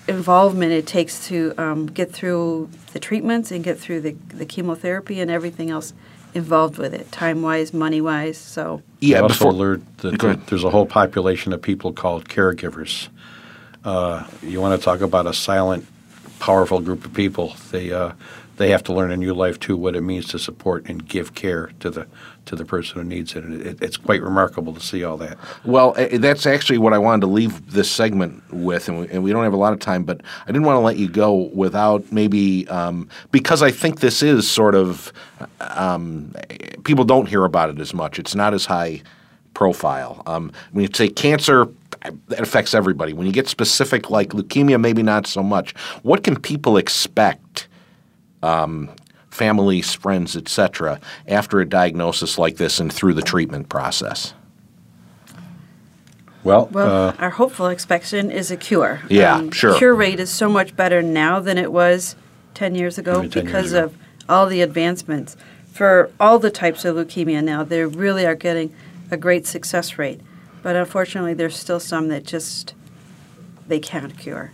involvement 0.08 0.72
it 0.72 0.88
takes 0.88 1.28
to 1.28 1.54
um, 1.58 1.86
get 1.86 2.12
through 2.12 2.70
the 2.94 3.00
treatments 3.00 3.52
and 3.52 3.64
get 3.64 3.80
through 3.80 4.02
the, 4.02 4.12
the 4.30 4.46
chemotherapy 4.46 5.20
and 5.20 5.30
everything 5.32 5.70
else 5.70 5.94
involved 6.34 6.78
with 6.78 6.94
it, 6.94 7.12
time 7.12 7.42
wise, 7.42 7.74
money 7.74 8.02
wise. 8.02 8.38
So 8.38 8.82
Yeah, 9.00 9.18
Yeah, 9.18 9.22
also 9.24 9.34
before- 9.36 9.54
learned 9.54 9.86
that 9.98 10.18
Go 10.18 10.34
there's 10.34 10.64
a 10.64 10.70
whole 10.70 10.86
population 10.86 11.54
of 11.54 11.62
people 11.62 11.94
called 11.94 12.28
caregivers. 12.30 13.10
Uh, 13.84 14.26
you 14.42 14.62
want 14.62 14.80
to 14.80 14.84
talk 14.84 15.02
about 15.02 15.28
a 15.28 15.34
silent, 15.34 15.86
powerful 16.40 16.80
group 16.80 17.04
of 17.06 17.14
people? 17.14 17.56
They 17.72 17.92
uh, 17.92 18.14
they 18.62 18.70
have 18.70 18.84
to 18.84 18.94
learn 18.94 19.12
in 19.12 19.20
new 19.20 19.34
life 19.34 19.60
too 19.60 19.76
what 19.76 19.96
it 19.96 20.02
means 20.02 20.28
to 20.28 20.40
support 20.40 20.88
and 20.88 21.08
give 21.08 21.34
care 21.34 21.72
to 21.80 21.90
the 21.90 22.08
to 22.46 22.56
the 22.56 22.66
person 22.66 22.98
who 22.98 23.04
needs 23.04 23.36
it. 23.36 23.44
And 23.44 23.62
it, 23.62 23.82
it's 23.82 23.98
quite 23.98 24.22
remarkable 24.22 24.74
to 24.74 24.80
see 24.80 25.04
all 25.04 25.18
that. 25.18 25.38
Well, 25.64 25.94
eh, 25.98 26.18
that's 26.18 26.46
actually 26.46 26.78
what 26.78 26.94
I 26.94 26.98
wanted 26.98 27.22
to 27.22 27.28
leave 27.28 27.72
this 27.72 27.90
segment 27.90 28.44
with, 28.52 28.88
and 28.88 29.00
we, 29.00 29.08
and 29.10 29.24
we 29.24 29.32
don't 29.32 29.44
have 29.44 29.54
a 29.54 29.58
lot 29.58 29.74
of 29.74 29.80
time, 29.80 30.04
but 30.04 30.22
I 30.44 30.48
didn't 30.48 30.64
want 30.64 30.76
to 30.78 30.82
let 30.82 30.98
you 30.98 31.10
go 31.10 31.50
without 31.54 32.12
maybe 32.12 32.68
um, 32.68 33.10
because 33.32 33.62
I 33.62 33.72
think 33.72 34.00
this 34.00 34.22
is 34.22 34.50
sort 34.50 34.76
of 34.76 35.12
um, 35.60 36.34
eh, 36.50 36.76
people 36.84 37.04
don't 37.04 37.28
hear 37.28 37.46
about 37.46 37.70
it 37.70 37.80
as 37.80 37.94
much. 37.94 38.20
It's 38.20 38.36
not 38.36 38.54
as 38.54 38.66
high 38.66 39.02
profile. 39.56 40.22
Um, 40.28 40.52
when 40.72 40.84
you 40.84 40.90
say 40.94 41.10
cancer, 41.10 41.68
that 42.28 42.40
affects 42.40 42.74
everybody. 42.74 43.14
When 43.14 43.28
you 43.28 43.34
get 43.34 43.48
specific, 43.48 44.10
like 44.10 44.30
leukemia, 44.30 44.80
maybe 44.80 45.04
not 45.04 45.28
so 45.28 45.44
much. 45.44 45.76
What 46.04 46.24
can 46.24 46.40
people 46.40 46.78
expect? 46.78 47.68
Um, 48.44 48.90
families, 49.30 49.94
friends, 49.94 50.36
etc., 50.36 51.00
after 51.28 51.62
a 51.62 51.66
diagnosis 51.68 52.38
like 52.38 52.58
this 52.58 52.80
and 52.80 52.92
through 52.92 53.14
the 53.14 53.22
treatment 53.22 53.70
process. 53.70 54.34
Well, 56.44 56.68
Well, 56.72 57.10
uh, 57.10 57.14
our 57.20 57.30
hopeful 57.30 57.68
expectation 57.68 58.32
is 58.32 58.50
a 58.52 58.58
cure. 58.58 59.00
Um, 59.04 59.08
Yeah, 59.10 59.50
sure. 59.52 59.78
Cure 59.78 59.94
rate 59.94 60.20
is 60.20 60.30
so 60.32 60.50
much 60.50 60.76
better 60.76 61.02
now 61.02 61.40
than 61.40 61.58
it 61.58 61.72
was 61.72 62.16
10 62.56 62.76
years 62.76 62.98
ago 62.98 63.22
Maybe 63.22 63.30
10 63.30 63.44
years 63.44 63.52
because 63.54 63.74
ago. 63.74 63.84
of 63.86 63.98
all 64.28 64.48
the 64.48 64.62
advancements. 64.62 65.38
For 65.72 66.12
all 66.20 66.40
the 66.40 66.52
types 66.52 66.84
of 66.84 66.96
leukemia 66.96 67.44
now, 67.44 67.64
they 67.64 67.84
really 67.86 68.26
are 68.26 68.36
getting 68.36 68.74
a 69.10 69.18
great 69.18 69.46
success 69.46 69.98
rate. 69.98 70.20
But 70.64 70.76
unfortunately, 70.76 71.34
there's 71.34 71.56
still 71.56 71.80
some 71.80 72.08
that 72.10 72.26
just 72.26 72.74
they 73.68 73.80
can't 73.80 74.18
cure. 74.18 74.52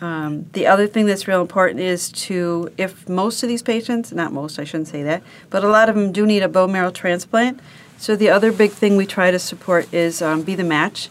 Um, 0.00 0.46
the 0.52 0.66
other 0.66 0.86
thing 0.86 1.06
that's 1.06 1.26
real 1.26 1.40
important 1.40 1.80
is 1.80 2.10
to, 2.12 2.70
if 2.78 3.08
most 3.08 3.42
of 3.42 3.48
these 3.48 3.62
patients, 3.62 4.12
not 4.12 4.32
most, 4.32 4.58
I 4.58 4.64
shouldn't 4.64 4.88
say 4.88 5.02
that, 5.02 5.22
but 5.50 5.64
a 5.64 5.68
lot 5.68 5.88
of 5.88 5.94
them 5.96 6.12
do 6.12 6.26
need 6.26 6.42
a 6.42 6.48
bone 6.48 6.72
marrow 6.72 6.90
transplant. 6.90 7.60
So 7.98 8.14
the 8.14 8.30
other 8.30 8.52
big 8.52 8.70
thing 8.70 8.96
we 8.96 9.06
try 9.06 9.30
to 9.30 9.38
support 9.38 9.92
is 9.92 10.22
um, 10.22 10.42
be 10.42 10.54
the 10.54 10.64
match 10.64 11.08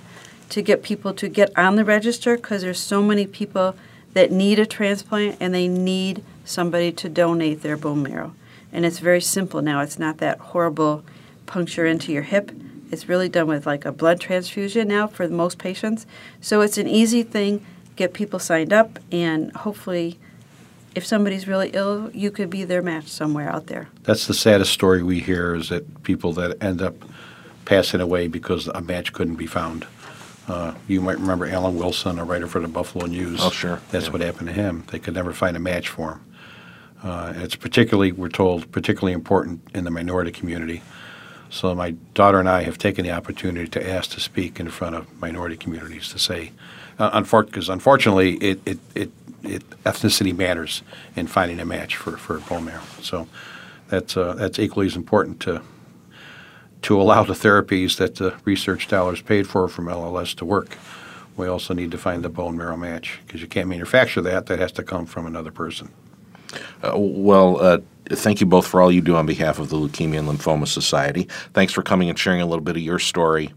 to 0.50 0.62
get 0.62 0.84
people 0.84 1.14
to 1.14 1.28
get 1.28 1.58
on 1.58 1.76
the 1.76 1.84
register 1.84 2.38
because 2.38 2.62
there's 2.62 2.80
so 2.80 3.02
many 3.02 3.28
people 3.28 3.76
that 4.14 4.32
need 4.32 4.60
a 4.60 4.66
transplant 4.66 5.36
and 5.40 5.54
they 5.54 5.68
need 5.68 6.24
somebody 6.46 6.92
to 6.94 7.10
donate 7.10 7.62
their 7.62 7.76
bone 7.76 8.04
marrow. 8.04 8.34
And 8.72 8.86
it's 8.86 9.00
very 9.00 9.22
simple 9.22 9.62
now. 9.62 9.82
It's 9.82 10.00
not 10.00 10.18
that 10.20 10.40
horrible 10.40 11.04
puncture 11.46 11.86
into 11.86 12.12
your 12.12 12.24
hip. 12.24 12.52
It's 12.92 13.10
really 13.10 13.28
done 13.28 13.48
with 13.48 13.66
like 13.66 13.86
a 13.86 13.92
blood 13.92 14.22
transfusion 14.22 14.88
now 14.88 15.08
for 15.08 15.28
most 15.28 15.58
patients. 15.58 16.06
So 16.40 16.62
it's 16.62 16.78
an 16.78 16.88
easy 16.88 17.24
thing. 17.24 17.66
Get 17.98 18.14
people 18.14 18.38
signed 18.38 18.72
up, 18.72 19.00
and 19.12 19.52
hopefully, 19.54 20.20
if 20.94 21.04
somebody's 21.04 21.48
really 21.48 21.72
ill, 21.74 22.12
you 22.14 22.30
could 22.30 22.48
be 22.48 22.64
their 22.64 22.84
match 22.84 23.08
somewhere 23.08 23.50
out 23.50 23.66
there. 23.68 23.88
that's 24.04 24.28
the 24.28 24.36
saddest 24.36 24.72
story 24.72 25.02
we 25.02 25.20
hear 25.20 25.56
is 25.56 25.70
that 25.70 26.04
people 26.04 26.32
that 26.34 26.62
end 26.64 26.80
up 26.80 26.94
passing 27.66 28.00
away 28.00 28.28
because 28.28 28.68
a 28.68 28.82
match 28.82 29.14
couldn't 29.14 29.36
be 29.36 29.48
found. 29.48 29.88
Uh, 30.48 30.76
you 30.88 31.02
might 31.02 31.18
remember 31.18 31.48
Alan 31.48 31.76
Wilson, 31.76 32.20
a 32.20 32.24
writer 32.24 32.46
for 32.46 32.60
the 32.60 32.68
Buffalo 32.68 33.08
News. 33.08 33.40
Oh, 33.42 33.50
sure. 33.50 33.82
That's 33.90 34.06
Yeah. 34.06 34.12
what 34.12 34.22
happened 34.22 34.48
to 34.50 34.54
him. 34.54 34.84
They 34.92 35.00
could 35.00 35.16
never 35.16 35.34
find 35.34 35.58
a 35.58 35.60
match 35.60 35.90
for 35.90 36.12
him. 36.12 36.20
Uh, 37.04 37.32
and 37.34 37.42
it's 37.44 37.56
particularly, 37.56 38.12
we're 38.12 38.30
told, 38.30 38.72
particularly 38.72 39.14
important 39.14 39.62
in 39.74 39.86
the 39.86 39.92
minority 39.92 40.32
community. 40.32 40.84
So 41.50 41.74
my 41.74 41.92
daughter 42.14 42.40
and 42.40 42.48
I 42.48 42.62
have 42.62 42.78
taken 42.78 43.04
the 43.06 43.12
opportunity 43.12 43.68
to 43.70 43.90
ask 43.90 44.12
to 44.12 44.20
speak 44.20 44.60
in 44.60 44.70
front 44.70 44.96
of 44.96 45.20
minority 45.20 45.58
communities 45.58 46.10
to 46.10 46.20
say, 46.20 46.52
uh, 47.00 47.22
because 47.22 47.70
unfortunately, 47.70 48.36
it, 48.36 48.60
it, 48.66 48.80
it, 48.96 49.12
it 49.44 49.70
ethnicity 49.84 50.36
matters 50.36 50.82
in 51.16 51.28
finding 51.28 51.60
a 51.60 51.66
match 51.66 51.96
for, 51.96 52.18
for 52.18 52.40
bone 52.40 52.66
marrow. 52.66 52.82
So 53.02 53.28
that's 53.88 54.18
uh, 54.18 54.34
that's 54.34 54.60
equally 54.60 54.88
as 54.88 54.96
important 54.96 55.40
to 55.42 55.62
to 56.84 57.02
allow 57.02 57.24
the 57.24 57.34
therapies 57.34 57.98
that 57.98 58.16
the 58.16 58.36
research 58.46 58.88
dollars 58.88 59.22
paid 59.22 59.48
for 59.48 59.68
from 59.68 59.86
LLS 59.86 60.36
to 60.36 60.46
work. 60.46 60.78
We 61.36 61.48
also 61.48 61.74
need 61.74 61.92
to 61.92 61.98
find 61.98 62.24
the 62.24 62.30
bone 62.30 62.58
marrow 62.58 62.78
match 62.78 63.20
because 63.26 63.42
you 63.42 63.48
can't 63.48 63.70
manufacture 63.70 64.22
that. 64.22 64.48
That 64.48 64.60
has 64.60 64.72
to 64.74 64.84
come 64.84 65.06
from 65.06 65.26
another 65.26 65.52
person. 65.52 65.92
Uh, 66.82 66.94
well, 66.96 67.62
uh, 67.62 67.80
thank 68.10 68.40
you 68.40 68.48
both 68.48 68.66
for 68.66 68.82
all 68.82 68.92
you 68.92 69.02
do 69.02 69.16
on 69.16 69.26
behalf 69.26 69.60
of 69.60 69.70
the 69.70 69.76
Leukemia 69.76 70.20
and 70.20 70.28
Lymphoma 70.28 70.68
Society. 70.68 71.28
Thanks 71.54 71.74
for 71.74 71.84
coming 71.84 72.10
and 72.10 72.18
sharing 72.18 72.42
a 72.42 72.46
little 72.46 72.64
bit 72.64 72.76
of 72.76 72.82
your 72.82 73.00
story 73.00 73.54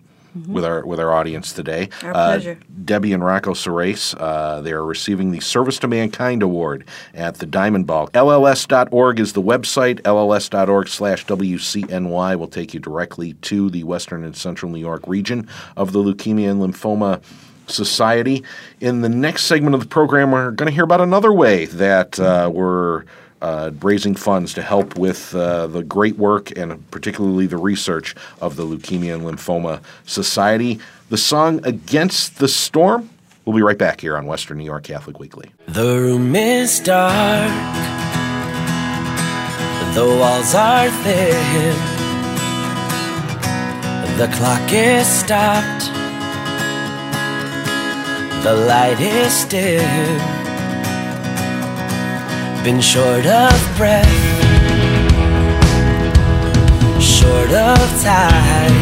with 0.49 0.65
our 0.65 0.85
with 0.85 1.01
our 1.01 1.13
audience 1.13 1.53
today. 1.53 1.89
Our 2.03 2.11
Uh, 2.11 2.27
pleasure. 2.33 2.59
Debbie 2.85 3.13
and 3.13 3.25
Rocco 3.25 3.53
Surace, 3.53 4.15
uh, 4.19 4.61
they 4.61 4.73
are 4.73 4.85
receiving 4.85 5.31
the 5.31 5.41
Service 5.41 5.79
to 5.81 5.89
Mankind 5.89 6.43
Award 6.43 6.85
at 7.15 7.37
the 7.37 7.47
Diamond 7.47 7.87
Ball. 7.87 8.09
LLS.org 8.09 9.21
is 9.21 9.33
the 9.33 9.43
website. 9.43 10.01
LLS.org 10.03 10.89
slash 10.89 11.27
WCNY 11.27 12.37
will 12.37 12.49
take 12.49 12.75
you 12.75 12.81
directly 12.81 13.35
to 13.35 13.71
the 13.71 13.85
Western 13.85 14.25
and 14.25 14.37
Central 14.37 14.71
New 14.71 14.81
York 14.81 15.03
region 15.07 15.49
of 15.77 15.93
the 15.93 15.99
Leukemia 16.01 16.51
and 16.51 16.61
Lymphoma 16.61 17.21
Society. 17.67 18.43
In 18.81 19.01
the 19.03 19.09
next 19.09 19.45
segment 19.45 19.75
of 19.75 19.81
the 19.81 19.87
program, 19.87 20.33
we're 20.33 20.51
going 20.51 20.67
to 20.67 20.75
hear 20.75 20.85
about 20.85 21.01
another 21.01 21.33
way 21.33 21.67
that 21.67 22.19
uh, 22.19 22.51
we're 22.53 23.05
uh, 23.43 23.71
raising 23.81 24.15
funds 24.15 24.55
to 24.55 24.63
help 24.63 24.97
with 24.97 25.35
uh, 25.35 25.67
the 25.67 25.83
great 25.83 26.17
work 26.17 26.57
and 26.57 26.89
particularly 26.91 27.47
the 27.47 27.57
research 27.57 28.15
of 28.41 28.57
the 28.57 28.65
Leukemia 28.65 29.15
and 29.15 29.25
Lymphoma 29.25 29.81
Society. 30.05 30.79
The 31.09 31.17
song 31.17 31.65
Against 31.65 32.39
the 32.39 32.49
Storm. 32.49 33.11
We'll 33.45 33.57
be 33.57 33.63
right 33.63 33.79
back 33.79 34.01
here 34.01 34.17
on 34.17 34.27
Western 34.27 34.59
New 34.59 34.65
York 34.65 34.85
Catholic 34.85 35.19
Weekly. 35.19 35.51
The 35.67 35.99
room 35.99 36.37
is 36.37 36.79
dark, 36.81 37.51
the 39.95 40.05
walls 40.05 40.55
are 40.55 40.91
thin, 41.03 41.77
the 44.19 44.29
clock 44.37 44.73
is 44.73 45.07
stopped, 45.07 45.87
the 48.45 48.55
light 48.55 49.01
is 49.01 49.45
dim. 49.47 50.40
Been 52.63 52.83
short 52.83 53.25
of 53.25 53.77
breath, 53.79 54.07
short 57.01 57.51
of 57.51 58.03
time. 58.03 58.75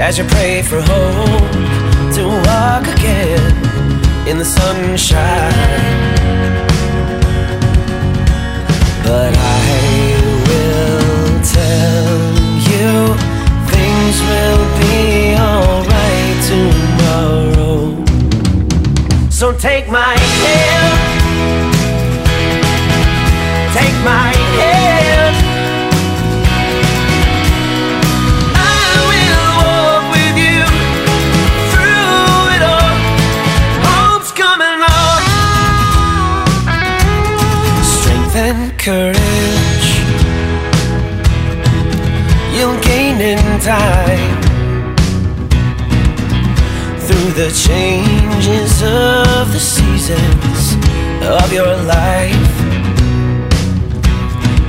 As 0.00 0.16
you 0.16 0.24
pray 0.24 0.62
for 0.62 0.80
hope 0.80 1.52
to 2.14 2.24
walk 2.48 2.88
again 2.96 3.52
in 4.26 4.38
the 4.38 4.44
sunshine. 4.44 5.52
But 9.04 9.36
I 9.36 9.66
will 10.48 11.40
tell 11.44 12.08
you 12.70 13.14
things 13.68 14.16
will 14.30 14.64
be 14.80 15.36
alright 15.36 16.42
tomorrow. 16.42 16.85
So 19.36 19.52
take 19.52 19.86
my 19.90 20.16
hand, 20.16 20.96
take 23.74 23.96
my 24.02 24.32
hand. 24.56 25.36
I 28.56 28.96
will 29.10 29.50
walk 29.60 30.04
with 30.16 30.36
you 30.40 30.64
through 31.70 32.56
it 32.56 32.62
all. 32.64 32.96
Hope's 33.84 34.32
coming 34.32 34.80
on. 34.96 35.20
Strength 37.84 38.36
and 38.36 38.72
courage 38.78 39.88
you'll 42.56 42.80
gain 42.80 43.20
in 43.20 43.60
time 43.60 44.35
the 47.36 47.50
changes 47.50 48.82
of 48.82 49.52
the 49.52 49.60
seasons 49.60 50.74
of 51.22 51.52
your 51.52 51.76
life. 51.84 52.54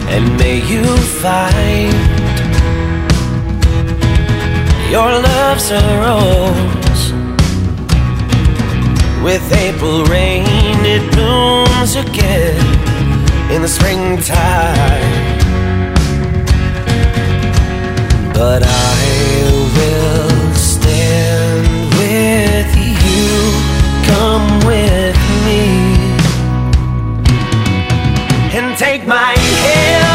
And 0.09 0.37
may 0.37 0.57
you 0.67 0.85
find 1.23 2.17
Your 4.91 5.11
love's 5.11 5.71
a 5.71 5.81
rose. 6.03 7.13
With 9.23 9.45
April 9.53 10.03
rain, 10.05 10.45
it 10.95 11.09
blooms 11.11 11.95
again 11.95 12.65
in 13.49 13.61
the 13.61 13.67
springtime. 13.67 15.03
But 18.33 18.63
I 18.63 18.97
will 19.75 20.26
with 22.37 22.71
you. 22.77 23.25
Come 24.09 24.47
with 24.67 25.17
me 25.45 25.63
and 28.55 28.77
take 28.77 29.07
my 29.07 29.33
hand. 29.37 30.06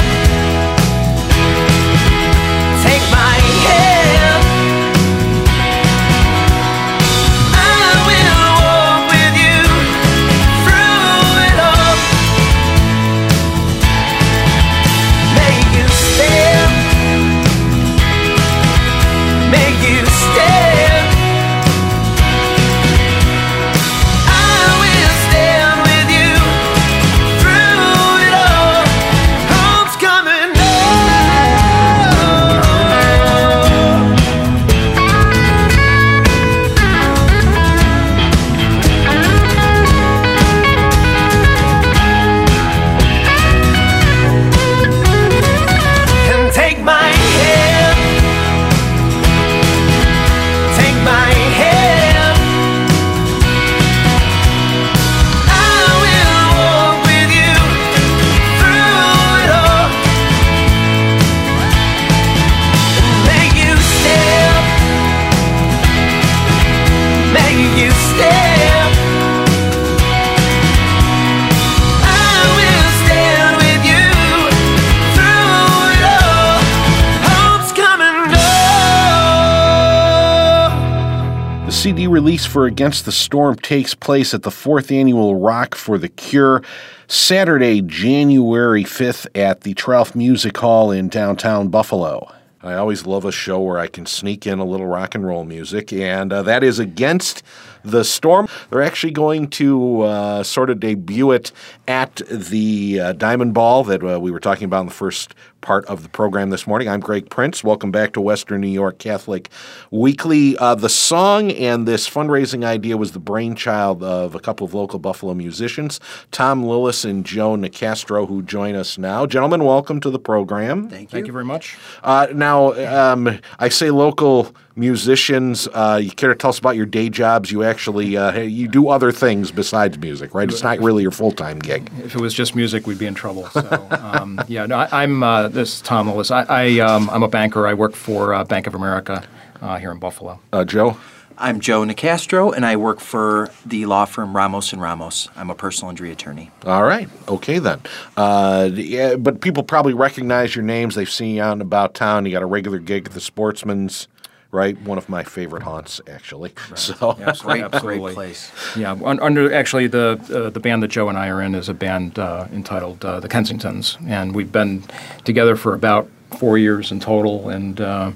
Release 82.13 82.45
for 82.45 82.67
Against 82.67 83.07
the 83.07 83.13
Storm 83.13 83.57
takes 83.57 83.95
place 83.95 84.35
at 84.35 84.43
the 84.43 84.51
fourth 84.51 84.93
annual 84.93 85.37
Rock 85.37 85.75
for 85.75 85.97
the 85.97 86.09
Cure, 86.09 86.63
Saturday, 87.09 87.81
January 87.81 88.85
5th 88.85 89.27
at 89.35 89.63
the 89.63 89.73
Tralf 89.73 90.15
Music 90.15 90.57
Hall 90.59 90.91
in 90.91 91.09
downtown 91.09 91.69
Buffalo. 91.69 92.31
I 92.63 92.75
always 92.75 93.07
love 93.07 93.25
a 93.25 93.33
show 93.33 93.61
where 93.61 93.79
I 93.79 93.89
can 93.89 94.07
sneak 94.07 94.47
in 94.47 94.61
a 94.61 94.65
little 94.65 94.87
rock 94.87 95.17
and 95.17 95.27
roll 95.27 95.45
music, 95.45 95.93
and 95.93 96.33
uh, 96.33 96.43
that 96.43 96.63
is 96.63 96.79
Against 96.79 97.43
the 97.83 98.05
Storm. 98.05 98.47
They're 98.71 98.83
actually 98.83 99.13
going 99.13 99.49
to 99.49 100.03
uh, 100.03 100.43
sort 100.45 100.71
of 100.71 100.79
debut 100.79 101.33
it 101.33 101.51
at 101.89 102.17
the 102.31 103.01
uh, 103.01 103.13
Diamond 103.15 103.55
Ball 103.55 103.83
that 103.85 104.05
uh, 104.05 104.21
we 104.21 104.31
were 104.31 104.39
talking 104.39 104.67
about 104.67 104.83
in 104.83 104.87
the 104.87 104.93
first 104.93 105.35
part 105.63 105.87
of 105.87 106.03
the 106.03 106.09
program 106.09 106.51
this 106.51 106.67
morning. 106.67 106.89
I'm 106.89 107.01
Greg 107.01 107.31
Prince. 107.31 107.65
Welcome 107.65 107.91
back 107.91 108.13
to 108.13 108.21
Western 108.21 108.61
New 108.61 108.69
York 108.69 108.99
Catholic 108.99 109.49
Weekly. 109.91 110.59
Uh, 110.59 110.75
the 110.75 110.89
song 110.89 111.51
and 111.53 111.89
this 111.89 112.11
fundraising 112.11 112.65
idea 112.65 112.97
was 112.97 113.13
the 113.13 113.21
brainchild 113.21 114.03
of 114.03 114.35
a 114.35 114.41
couple 114.41 114.67
of 114.67 114.75
local 114.75 114.99
Buffalo 114.99 115.33
musicians, 115.33 116.01
Tom 116.33 116.65
Lillis 116.65 117.09
and 117.09 117.25
Joe 117.25 117.57
Nicastro, 117.57 118.29
who 118.29 118.43
join 118.43 118.75
us 118.75 118.99
now. 118.99 119.25
Gentlemen, 119.25 119.65
welcome 119.65 120.01
to 120.01 120.11
the 120.11 120.19
program. 120.19 120.89
Thank 120.89 121.03
you. 121.03 121.17
Thank 121.17 121.27
you 121.29 121.33
very 121.33 121.45
much. 121.45 121.79
Uh, 122.03 122.27
now, 122.35 122.73
um, 122.75 123.39
I 123.59 123.69
say 123.69 123.91
local 123.91 124.55
musicians. 124.77 125.69
Uh, 125.69 126.01
you 126.03 126.11
care 126.11 126.31
to 126.31 126.35
tell 126.35 126.51
us 126.51 126.59
about 126.59 126.77
your 126.77 126.87
day 126.87 127.09
jobs? 127.09 127.51
You 127.51 127.63
actually 127.63 128.17
uh, 128.17 128.41
you 128.41 128.69
do 128.69 128.89
other 128.89 129.13
things 129.13 129.51
besides 129.51 129.99
music, 129.99 130.35
right? 130.35 130.49
It's 130.51 130.63
not 130.63 130.79
really 130.79 131.03
your 131.03 131.11
full 131.11 131.33
time 131.33 131.59
gig. 131.59 131.91
If 132.05 132.15
it 132.15 132.21
was 132.21 132.35
just 132.35 132.55
music, 132.55 132.87
we'd 132.87 132.99
be 132.99 133.07
in 133.07 133.15
trouble. 133.15 133.49
So, 133.49 133.89
um, 133.91 134.41
yeah, 134.49 134.67
no, 134.67 134.77
I, 134.77 135.03
I'm 135.03 135.23
uh, 135.23 135.49
this 135.53 135.75
is 135.75 135.81
Tom 135.83 136.09
Lillis. 136.09 136.31
I, 136.31 136.45
I 136.49 136.81
um, 136.81 137.11
I'm 137.11 137.23
a 137.23 137.29
banker. 137.29 137.67
I 137.67 137.75
work 137.75 137.95
for 137.95 138.35
uh, 138.35 138.45
Bank 138.45 138.67
of 138.67 138.75
America 138.75 139.25
uh, 139.61 139.79
here 139.79 139.93
in 139.93 139.99
Buffalo. 139.99 140.41
Uh, 140.53 140.65
Joe. 140.65 140.97
I'm 141.39 141.61
Joe 141.61 141.83
Nicastro, 141.83 142.55
and 142.55 142.65
I 142.65 142.77
work 142.77 143.01
for 143.01 143.51
the 143.65 143.87
law 143.87 144.05
firm 144.05 144.37
Ramos 144.37 144.73
and 144.73 144.83
Ramos. 144.83 145.29
I'm 145.35 145.51
a 145.51 145.55
personal 145.55 145.91
injury 145.91 146.13
attorney. 146.13 146.51
All 146.67 146.85
right. 146.85 147.09
Okay 147.27 147.59
then. 147.59 147.81
Uh, 148.17 148.71
yeah, 148.73 149.17
but 149.17 149.41
people 149.41 149.63
probably 149.63 149.95
recognize 149.95 150.55
your 150.55 150.65
names. 150.65 150.95
They've 150.95 151.11
seen 151.11 151.37
you 151.37 151.43
out 151.43 151.53
and 151.53 151.63
about 151.63 151.95
town. 151.95 152.27
You 152.27 152.33
got 152.33 152.43
a 152.43 152.47
regular 152.47 152.79
gig 152.79 153.07
at 153.07 153.13
the 153.13 153.21
Sportsmen's, 153.21 154.09
right? 154.53 154.79
One 154.83 154.99
of 154.99 155.09
my 155.09 155.25
favorite 155.25 155.63
haunts, 155.65 156.01
actually. 156.07 156.53
So. 156.77 157.15
Great, 157.15 157.63
Absolutely. 157.65 157.99
great 157.99 158.15
place. 158.15 158.53
Yeah, 158.77 158.93
un- 158.93 159.19
under 159.21 159.53
actually 159.53 159.89
the 159.89 160.21
uh, 160.33 160.51
the 160.51 160.61
band 160.61 160.83
that 160.83 160.89
Joe 160.89 161.09
and 161.09 161.19
I 161.19 161.29
are 161.29 161.43
in 161.43 161.55
is 161.55 161.69
a 161.69 161.75
band 161.75 162.19
uh, 162.19 162.47
entitled 162.53 163.05
uh, 163.05 163.19
the 163.21 163.29
Kensingtons, 163.29 163.97
and 164.09 164.35
we've 164.35 164.53
been 164.53 164.85
together 165.25 165.57
for 165.57 165.75
about 165.75 166.09
four 166.39 166.59
years 166.59 166.93
in 166.93 167.01
total. 167.01 167.49
And 167.49 167.81
uh, 167.81 168.13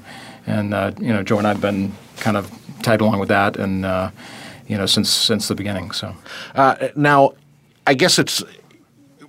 and 0.47 0.73
uh, 0.75 0.93
you 1.01 1.13
know, 1.13 1.23
Joe 1.23 1.39
and 1.39 1.47
I've 1.47 1.61
been 1.61 1.93
kind 2.19 2.37
of 2.37 2.51
tied 2.83 3.01
along 3.01 3.19
with 3.19 3.29
that, 3.31 3.57
and 3.57 3.85
uh, 3.85 4.11
you 4.69 4.77
know, 4.77 4.87
since 4.87 5.11
since 5.11 5.49
the 5.49 5.55
beginning. 5.55 5.91
So 5.93 6.15
Uh, 6.55 6.89
now, 6.95 7.33
I 7.87 7.95
guess 7.95 8.19
it's 8.19 8.43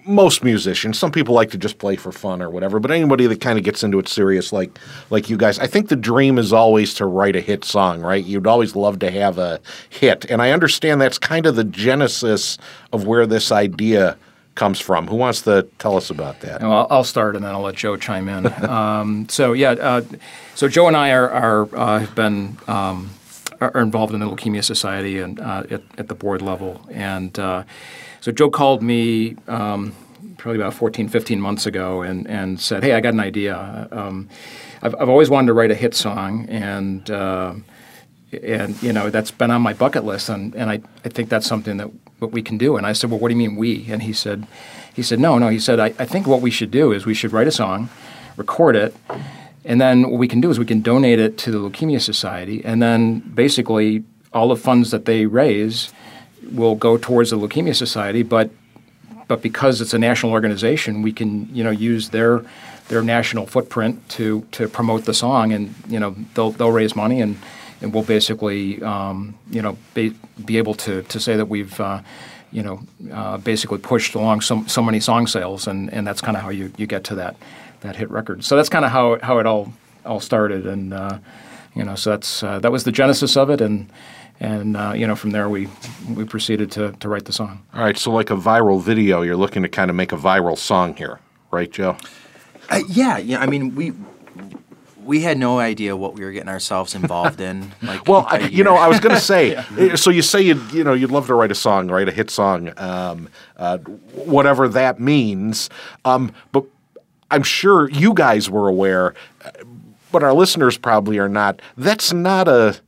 most 0.08 0.44
musicians. 0.44 0.98
Some 0.98 1.12
people 1.12 1.36
like 1.36 1.52
to 1.52 1.58
just 1.58 1.78
play 1.78 1.96
for 1.96 2.12
fun 2.12 2.42
or 2.42 2.50
whatever, 2.50 2.80
but 2.80 2.92
anybody 2.92 3.28
that 3.28 3.42
kind 3.42 3.58
of 3.58 3.66
gets 3.66 3.84
into 3.84 4.00
it 4.00 4.08
serious, 4.08 4.54
like 4.54 4.78
like 5.10 5.30
you 5.30 5.38
guys, 5.38 5.60
I 5.60 5.68
think 5.68 5.90
the 5.90 5.96
dream 5.96 6.38
is 6.38 6.54
always 6.54 6.94
to 6.96 7.06
write 7.06 7.36
a 7.36 7.42
hit 7.42 7.64
song, 7.64 8.02
right? 8.02 8.24
You'd 8.24 8.48
always 8.48 8.76
love 8.76 9.00
to 9.00 9.12
have 9.12 9.38
a 9.38 9.60
hit, 9.90 10.26
and 10.26 10.42
I 10.42 10.52
understand 10.52 11.02
that's 11.02 11.20
kind 11.20 11.46
of 11.46 11.56
the 11.56 11.64
genesis 11.64 12.58
of 12.94 13.06
where 13.06 13.26
this 13.26 13.52
idea 13.52 14.18
comes 14.56 14.80
from. 14.80 15.08
Who 15.08 15.16
wants 15.16 15.44
to 15.44 15.68
tell 15.78 15.96
us 15.96 16.10
about 16.10 16.42
that? 16.42 16.62
Well, 16.62 16.88
I'll, 16.90 17.04
start 17.04 17.36
and 17.36 17.46
then 17.46 17.54
I'll 17.54 17.62
let 17.62 17.76
Joe 17.76 17.96
chime 17.96 18.28
in. 18.28 18.48
um, 18.70 19.30
so 19.30 19.54
yeah, 19.54 19.72
uh, 19.72 20.02
so 20.56 20.68
Joe 20.68 20.88
and 20.88 20.98
I 20.98 21.12
are, 21.12 21.30
are 21.30 21.76
uh, 21.76 22.00
have 22.00 22.16
been 22.16 22.58
um, 22.68 23.12
are 23.60 23.82
involved 23.82 24.14
in 24.14 24.20
the 24.20 24.26
Leukemia 24.26 24.64
Society 24.64 25.20
and 25.20 25.40
uh, 25.40 25.64
at, 25.70 25.82
at 25.98 26.08
the 26.08 26.16
board 26.16 26.42
level, 26.42 26.86
and 26.92 27.38
uh, 27.40 27.64
so 28.22 28.32
Joe 28.32 28.50
called 28.50 28.82
me 28.82 29.36
um, 29.48 29.94
probably 30.38 30.60
about 30.60 30.74
14, 30.74 31.08
15 31.08 31.42
months 31.42 31.66
ago 31.66 32.02
and 32.02 32.28
and 32.28 32.60
said, 32.60 32.84
"Hey, 32.84 32.94
I 32.94 33.00
got 33.00 33.14
an 33.14 33.20
idea. 33.20 33.88
Um, 33.92 34.30
I've, 34.82 34.96
I've 34.96 35.10
always 35.10 35.30
wanted 35.30 35.48
to 35.48 35.54
write 35.54 35.72
a 35.72 35.76
hit 35.76 35.94
song 35.94 36.48
and." 36.50 37.10
Uh, 37.10 37.56
and 38.44 38.82
you 38.84 38.92
know 38.92 39.10
that's 39.10 39.32
been 39.32 39.52
on 39.52 39.62
my 39.62 39.74
bucket 39.74 40.04
list 40.04 40.28
and, 40.28 40.54
and 40.54 40.70
I, 40.70 40.82
I 41.06 41.10
think 41.10 41.30
that's 41.30 41.48
something 41.48 41.78
that 41.78 41.90
what 42.20 42.32
we 42.34 42.42
can 42.42 42.58
do 42.58 42.76
and 42.76 42.86
i 42.86 42.92
said 42.92 43.10
well 43.10 43.20
what 43.20 43.30
do 43.30 43.36
you 43.36 43.38
mean 43.38 43.56
we 43.56 43.90
and 43.90 44.04
he 44.04 44.12
said 44.12 44.46
he 44.94 45.02
said 45.02 45.18
no 45.18 45.38
no 45.38 45.48
he 45.48 45.60
said 45.60 45.80
I, 45.80 45.94
I 45.98 46.06
think 46.06 46.28
what 46.28 46.42
we 46.42 46.52
should 46.52 46.70
do 46.70 46.92
is 46.92 47.06
we 47.06 47.14
should 47.14 47.32
write 47.32 47.48
a 47.48 47.52
song 47.52 47.90
record 48.36 48.76
it 48.76 48.94
and 49.68 49.80
then 49.80 50.10
what 50.10 50.18
we 50.18 50.28
can 50.28 50.42
do 50.42 50.50
is 50.50 50.58
we 50.58 50.66
can 50.66 50.82
donate 50.82 51.20
it 51.20 51.38
to 51.38 51.52
the 51.52 51.60
leukemia 51.60 52.02
society 52.02 52.64
and 52.66 52.82
then 52.82 53.20
basically 53.20 54.04
all 54.34 54.48
the 54.48 54.56
funds 54.56 54.90
that 54.90 55.06
they 55.06 55.28
raise 55.28 55.94
will 56.52 56.76
go 56.76 56.98
towards 56.98 57.30
the 57.30 57.38
leukemia 57.38 57.76
society 57.76 58.24
but 58.24 58.50
but 59.28 59.42
because 59.42 59.82
it's 59.82 59.94
a 59.94 60.00
national 60.00 60.32
organization, 60.32 61.02
we 61.02 61.12
can 61.12 61.54
you 61.54 61.64
know 61.64 61.70
use 61.70 62.10
their 62.10 62.44
their 62.88 63.04
national 63.04 63.46
footprint 63.46 64.08
to 64.10 64.46
to 64.52 64.68
promote 64.68 65.06
the 65.06 65.14
song, 65.14 65.52
and 65.52 65.74
you 65.88 66.00
know 66.00 66.16
they'll 66.34 66.52
they'll 66.52 66.72
raise 66.72 66.96
money, 66.96 67.22
and 67.22 67.38
and 67.82 67.94
we'll 67.94 68.04
basically 68.04 68.82
um, 68.82 69.38
you 69.50 69.62
know 69.62 69.78
be, 69.94 70.16
be 70.46 70.58
able 70.58 70.74
to 70.76 71.04
to 71.04 71.20
say 71.20 71.36
that 71.36 71.48
we've 71.48 71.80
uh, 71.80 72.02
you 72.52 72.64
know 72.64 72.80
uh, 73.12 73.38
basically 73.38 73.78
pushed 73.78 74.16
along 74.16 74.42
so 74.42 74.64
so 74.68 74.82
many 74.82 75.00
song 75.00 75.28
sales, 75.28 75.68
and 75.68 75.92
and 75.94 76.08
that's 76.08 76.22
kind 76.22 76.38
of 76.38 76.44
how 76.44 76.50
you 76.50 76.72
you 76.78 76.88
get 76.88 77.04
to 77.04 77.16
that 77.16 77.36
that 77.82 77.96
hit 77.96 78.10
record. 78.12 78.44
So 78.44 78.56
that's 78.56 78.70
kind 78.70 78.86
of 78.86 78.92
how 78.92 79.20
how 79.22 79.40
it 79.40 79.46
all 79.46 79.74
all 80.06 80.20
started, 80.20 80.66
and 80.66 80.94
uh, 80.94 81.20
you 81.76 81.84
know 81.84 81.96
so 81.96 82.12
that's 82.12 82.44
uh, 82.44 82.60
that 82.60 82.72
was 82.72 82.84
the 82.84 82.92
genesis 82.92 83.38
of 83.38 83.50
it, 83.50 83.62
and. 83.62 83.90
And 84.40 84.78
uh, 84.78 84.94
you 84.96 85.08
know, 85.08 85.16
from 85.16 85.32
there 85.32 85.50
we 85.50 85.68
we 86.14 86.24
proceeded 86.24 86.70
to, 86.74 86.92
to 87.00 87.10
write 87.10 87.26
the 87.26 87.34
song. 87.34 87.64
All 87.74 87.82
right, 87.82 87.98
so 87.98 88.12
like 88.12 88.30
a 88.30 88.36
viral 88.36 88.80
video, 88.80 89.24
you're 89.24 89.36
looking 89.36 89.64
to 89.64 89.68
kind 89.68 89.90
of 89.90 89.96
make 89.96 90.12
a 90.12 90.16
viral 90.16 90.56
song 90.56 90.96
here, 90.96 91.20
right, 91.50 91.72
Joe? 91.72 91.98
Uh, 92.70 92.82
yeah, 92.88 93.18
yeah. 93.18 93.40
I 93.42 93.48
mean, 93.48 93.74
we 93.74 93.94
we 95.04 95.22
had 95.22 95.40
no 95.40 95.58
idea 95.58 95.98
what 95.98 96.14
we 96.14 96.24
were 96.24 96.32
getting 96.32 96.50
ourselves 96.50 96.94
involved 96.94 97.42
in. 97.42 97.72
Like 97.82 98.08
Well, 98.08 98.28
a 98.30 98.34
I, 98.36 98.38
you 98.50 98.64
know. 98.64 98.76
I 98.76 98.88
was 98.88 99.00
going 99.00 99.16
to 99.16 99.22
say. 99.22 99.56
eh, 99.80 99.96
So 99.96 100.12
you 100.12 100.22
say 100.22 100.42
you 100.42 100.62
you 100.72 100.84
know 100.84 100.94
you'd 100.94 101.10
love 101.10 101.26
to 101.28 101.34
write 101.34 101.52
a 101.52 101.56
song, 101.56 101.88
write 101.90 102.08
a 102.08 102.12
hit 102.12 102.30
song, 102.30 102.72
um, 102.78 103.30
uh, 103.56 103.80
whatever 104.14 104.68
that 104.70 105.00
means. 105.00 105.68
Um, 106.06 106.32
but 106.52 106.64
I'm 107.32 107.44
sure 107.44 107.90
you 107.90 108.14
guys 108.14 108.50
were 108.50 108.68
aware, 108.68 109.14
uh, 109.44 109.52
but 110.12 110.24
our 110.24 110.34
listeners 110.34 110.78
probably 110.78 111.18
are 111.18 111.30
not. 111.30 111.62
That's 111.76 112.14
not 112.14 112.48
a 112.48 112.80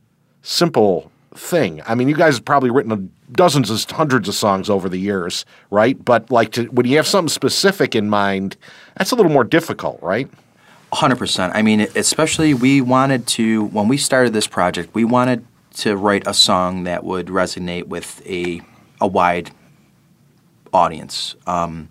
simple 0.42 1.10
thing. 1.34 1.82
I 1.86 1.94
mean, 1.94 2.08
you 2.08 2.16
guys 2.16 2.36
have 2.36 2.44
probably 2.44 2.70
written 2.70 3.12
dozens 3.32 3.70
of 3.70 3.84
hundreds 3.90 4.28
of 4.28 4.34
songs 4.34 4.68
over 4.68 4.88
the 4.88 4.98
years, 4.98 5.44
right? 5.70 6.02
But 6.04 6.30
like 6.30 6.52
to, 6.52 6.64
when 6.66 6.86
you 6.86 6.96
have 6.96 7.06
something 7.06 7.28
specific 7.28 7.94
in 7.94 8.08
mind, 8.08 8.56
that's 8.96 9.12
a 9.12 9.14
little 9.14 9.30
more 9.30 9.44
difficult, 9.44 10.00
right? 10.02 10.28
Hundred 10.92 11.18
percent. 11.18 11.54
I 11.54 11.62
mean, 11.62 11.82
especially 11.94 12.52
we 12.52 12.80
wanted 12.80 13.26
to 13.28 13.66
when 13.66 13.86
we 13.86 13.96
started 13.96 14.32
this 14.32 14.48
project, 14.48 14.92
we 14.92 15.04
wanted 15.04 15.46
to 15.74 15.96
write 15.96 16.26
a 16.26 16.34
song 16.34 16.82
that 16.84 17.04
would 17.04 17.26
resonate 17.26 17.86
with 17.86 18.26
a 18.26 18.60
a 19.00 19.06
wide 19.06 19.52
audience 20.72 21.36
um, 21.46 21.88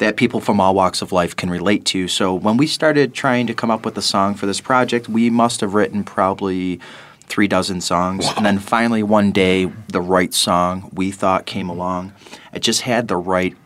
that 0.00 0.16
people 0.16 0.40
from 0.40 0.60
all 0.60 0.74
walks 0.74 1.00
of 1.00 1.12
life 1.12 1.34
can 1.34 1.48
relate 1.48 1.84
to. 1.86 2.08
So 2.08 2.34
when 2.34 2.58
we 2.58 2.66
started 2.66 3.14
trying 3.14 3.46
to 3.46 3.54
come 3.54 3.70
up 3.70 3.84
with 3.84 3.96
a 3.96 4.02
song 4.02 4.34
for 4.34 4.44
this 4.46 4.60
project, 4.60 5.08
we 5.08 5.30
must 5.30 5.60
have 5.60 5.72
written 5.72 6.04
probably 6.04 6.80
three 7.22 7.48
dozen 7.48 7.80
songs, 7.80 8.26
and 8.36 8.44
then 8.44 8.58
finally 8.58 9.02
one 9.02 9.30
day 9.30 9.72
the 9.88 10.00
right 10.00 10.34
song 10.34 10.90
we 10.92 11.10
thought 11.10 11.46
came 11.46 11.68
along. 11.70 12.12
It 12.52 12.60
just 12.60 12.82
had 12.82 13.08
the 13.08 13.16
right 13.16 13.56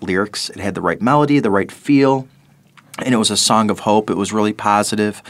lyrics. 0.00 0.48
It 0.48 0.58
had 0.58 0.74
the 0.74 0.80
right 0.80 1.00
melody, 1.00 1.38
the 1.38 1.50
right 1.50 1.70
feel 1.70 2.26
and 2.98 3.14
it 3.14 3.18
was 3.18 3.30
a 3.30 3.36
song 3.36 3.70
of 3.70 3.80
hope. 3.80 4.10
It 4.10 4.16
was 4.16 4.32
really 4.32 4.52
positive, 4.52 5.22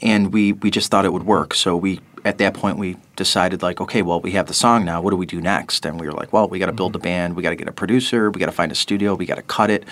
and 0.00 0.32
we 0.32 0.52
we 0.52 0.70
just 0.70 0.90
thought 0.90 1.04
it 1.04 1.12
would 1.12 1.26
work. 1.26 1.54
So 1.54 1.76
we 1.76 2.00
at 2.24 2.38
that 2.38 2.54
point 2.54 2.78
we 2.78 2.96
decided 3.16 3.62
like, 3.62 3.80
okay, 3.80 4.02
well 4.02 4.20
we 4.20 4.32
have 4.32 4.46
the 4.46 4.54
song 4.54 4.84
now. 4.84 5.00
What 5.00 5.10
do 5.10 5.16
we 5.16 5.26
do 5.26 5.40
next? 5.40 5.84
And 5.86 6.00
we 6.00 6.06
were 6.06 6.12
like, 6.12 6.32
well, 6.32 6.48
we 6.48 6.58
got 6.58 6.66
to 6.66 6.72
build 6.72 6.94
a 6.96 6.98
band. 6.98 7.36
We 7.36 7.42
got 7.42 7.50
to 7.50 7.56
get 7.56 7.68
a 7.68 7.72
producer. 7.72 8.30
We 8.30 8.38
got 8.40 8.46
to 8.46 8.52
find 8.52 8.72
a 8.72 8.74
studio. 8.74 9.14
We 9.14 9.26
got 9.26 9.36
to 9.36 9.42
cut 9.42 9.70
it. 9.70 9.84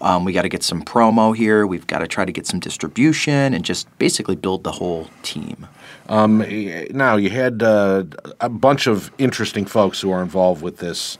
Um, 0.00 0.24
we 0.24 0.32
got 0.32 0.42
to 0.42 0.48
get 0.48 0.62
some 0.62 0.82
promo 0.84 1.36
here. 1.36 1.66
We've 1.66 1.86
got 1.86 2.00
to 2.00 2.08
try 2.08 2.24
to 2.24 2.32
get 2.32 2.46
some 2.46 2.60
distribution 2.60 3.54
and 3.54 3.64
just 3.64 3.86
basically 3.98 4.36
build 4.36 4.64
the 4.64 4.72
whole 4.72 5.08
team. 5.22 5.66
Um, 6.08 6.44
now 6.90 7.16
you 7.16 7.30
had 7.30 7.62
uh, 7.62 8.04
a 8.40 8.48
bunch 8.48 8.86
of 8.86 9.10
interesting 9.18 9.64
folks 9.64 10.00
who 10.00 10.10
are 10.10 10.22
involved 10.22 10.62
with 10.62 10.78
this 10.78 11.18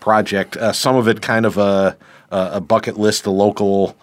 project. 0.00 0.56
Uh, 0.56 0.72
some 0.72 0.96
of 0.96 1.08
it 1.08 1.22
kind 1.22 1.46
of 1.46 1.56
a, 1.58 1.96
a 2.30 2.50
a 2.54 2.60
bucket 2.60 2.98
list 2.98 3.26
of 3.26 3.32
local 3.32 3.96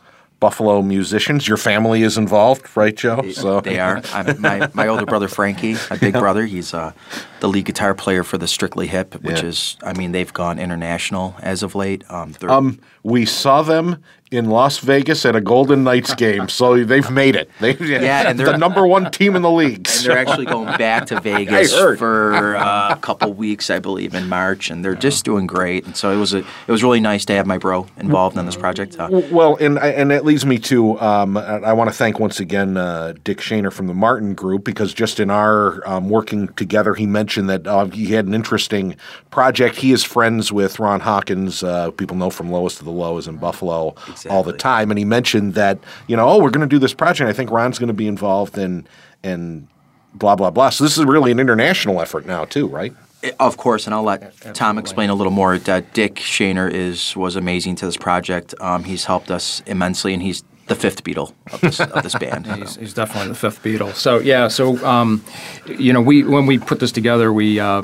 Buffalo 0.45 0.83
musicians. 0.83 1.47
Your 1.47 1.57
family 1.57 2.03
is 2.03 2.19
involved, 2.19 2.67
right, 2.77 2.95
Joe? 2.95 3.31
So 3.31 3.61
They 3.61 3.79
are. 3.79 3.99
I'm, 4.13 4.39
my, 4.39 4.69
my 4.75 4.87
older 4.87 5.07
brother 5.07 5.27
Frankie, 5.27 5.73
my 5.89 5.97
big 5.97 6.13
brother, 6.13 6.45
he's 6.45 6.71
uh, 6.71 6.91
the 7.39 7.47
lead 7.47 7.65
guitar 7.65 7.95
player 7.95 8.23
for 8.23 8.37
the 8.37 8.47
Strictly 8.47 8.85
Hip, 8.85 9.15
which 9.23 9.41
Yeah. 9.41 9.49
is, 9.49 9.75
I 9.81 9.93
mean, 9.93 10.11
they've 10.11 10.31
gone 10.31 10.59
international 10.59 11.35
as 11.41 11.63
of 11.63 11.73
late. 11.73 12.03
Um, 12.11 12.35
Um, 12.47 12.79
we 13.01 13.25
saw 13.25 13.63
them 13.63 14.03
in 14.31 14.49
Las 14.49 14.79
Vegas 14.79 15.23
at 15.25 15.35
a 15.35 15.41
Golden 15.41 15.83
Knights 15.83 16.15
game, 16.25 16.49
so 16.49 16.83
they've 16.83 17.09
made 17.11 17.35
it. 17.35 17.49
They, 17.59 17.75
Yeah, 17.75 18.27
and 18.27 18.39
the 18.39 18.45
they're- 18.45 18.57
number 18.57 18.85
one 18.87 19.11
team 19.11 19.35
in 19.35 19.43
the 19.43 19.51
league. 19.51 19.87
and 19.87 20.05
they're 20.05 20.17
actually 20.17 20.45
going 20.47 20.75
back 20.77 21.05
to 21.07 21.19
Vegas 21.21 21.73
for 21.73 22.55
uh, 22.55 22.93
a 22.93 22.97
couple 22.97 23.31
weeks, 23.33 23.69
I 23.69 23.77
believe, 23.79 24.15
in 24.15 24.27
March, 24.27 24.69
and 24.71 24.83
they're 24.83 24.95
just 24.95 25.25
doing 25.25 25.45
great. 25.45 25.85
And 25.85 25.95
so 25.95 26.11
it 26.11 26.17
was 26.17 26.33
a, 26.33 26.39
it 26.39 26.67
was 26.67 26.83
really 26.83 26.99
nice 26.99 27.23
to 27.25 27.33
have 27.33 27.45
my 27.45 27.57
bro 27.59 27.85
involved 27.97 28.35
in 28.37 28.45
this 28.45 28.55
project. 28.55 28.99
Uh, 28.99 29.09
Well, 29.31 29.57
and 29.57 29.77
and 29.77 30.09
that 30.11 30.25
leads 30.25 30.45
me 30.45 30.57
to 30.59 30.99
um, 30.99 31.37
I 31.37 31.73
want 31.73 31.89
to 31.91 31.95
thank 31.95 32.19
once 32.19 32.39
again 32.39 32.77
uh, 32.77 33.13
Dick 33.23 33.37
Shaner 33.37 33.71
from 33.71 33.85
the 33.87 33.93
Martin 33.93 34.33
Group 34.33 34.63
because 34.63 34.93
just 34.93 35.19
in 35.19 35.29
our 35.29 35.87
um, 35.87 36.09
working 36.09 36.47
together, 36.49 36.95
he 36.95 37.05
mentioned 37.05 37.49
that 37.49 37.67
uh, 37.67 37.85
he 37.85 38.07
had 38.07 38.25
an 38.25 38.33
interesting 38.33 38.95
project. 39.29 39.75
He 39.77 39.91
is 39.91 40.03
friends 40.03 40.51
with 40.51 40.79
Ron 40.79 41.01
Hawkins. 41.01 41.63
Uh, 41.63 41.91
people 41.91 42.17
know 42.17 42.29
from 42.31 42.51
Lowest 42.51 42.79
of 42.79 42.85
the 42.85 42.91
Lows 42.91 43.27
in 43.27 43.37
Buffalo 43.37 43.93
all 44.29 44.43
the 44.43 44.53
time, 44.53 44.91
and 44.91 44.97
he 44.97 45.05
mentioned 45.05 45.53
that 45.55 45.79
you 46.07 46.15
know, 46.15 46.27
oh, 46.27 46.41
we're 46.41 46.49
going 46.49 46.67
to 46.67 46.73
do 46.73 46.79
this 46.79 46.93
project. 46.93 47.29
I 47.29 47.33
think 47.33 47.51
Ron's 47.51 47.79
going 47.79 47.87
to 47.87 47.93
be 47.93 48.07
involved 48.07 48.57
in 48.57 48.87
and 49.23 49.67
blah 50.13 50.35
blah 50.35 50.49
blah. 50.49 50.69
So 50.69 50.83
this 50.83 50.97
is 50.97 51.05
really 51.05 51.31
an 51.31 51.39
international 51.39 52.01
effort 52.01 52.25
now 52.25 52.45
too, 52.45 52.67
right? 52.67 52.93
Of 53.39 53.57
course, 53.57 53.87
and 53.87 53.93
I'll 53.95 54.03
let 54.03 54.53
Tom 54.53 54.77
explain 54.77 55.09
a 55.09 55.15
little 55.15 55.31
more. 55.31 55.55
Uh, 55.55 55.81
Dick 55.93 56.15
Shaner 56.15 56.71
is 56.71 57.15
was 57.15 57.35
amazing 57.35 57.75
to 57.77 57.85
this 57.85 57.97
project. 57.97 58.53
Um, 58.59 58.83
he's 58.83 59.05
helped 59.05 59.31
us 59.31 59.63
immensely, 59.65 60.13
and 60.13 60.21
he's 60.21 60.43
the 60.67 60.75
fifth 60.75 61.03
Beatle 61.03 61.33
of 61.51 61.61
this, 61.61 61.79
of 61.79 62.03
this 62.03 62.15
band. 62.15 62.47
He's, 62.55 62.75
he's 62.75 62.93
definitely 62.93 63.29
the 63.29 63.35
fifth 63.35 63.61
Beatle. 63.61 63.93
So 63.93 64.19
yeah, 64.19 64.47
so 64.47 64.83
um, 64.85 65.23
you 65.67 65.93
know, 65.93 66.01
we 66.01 66.23
when 66.23 66.45
we 66.45 66.57
put 66.57 66.79
this 66.79 66.91
together, 66.91 67.31
we 67.31 67.59
uh, 67.59 67.83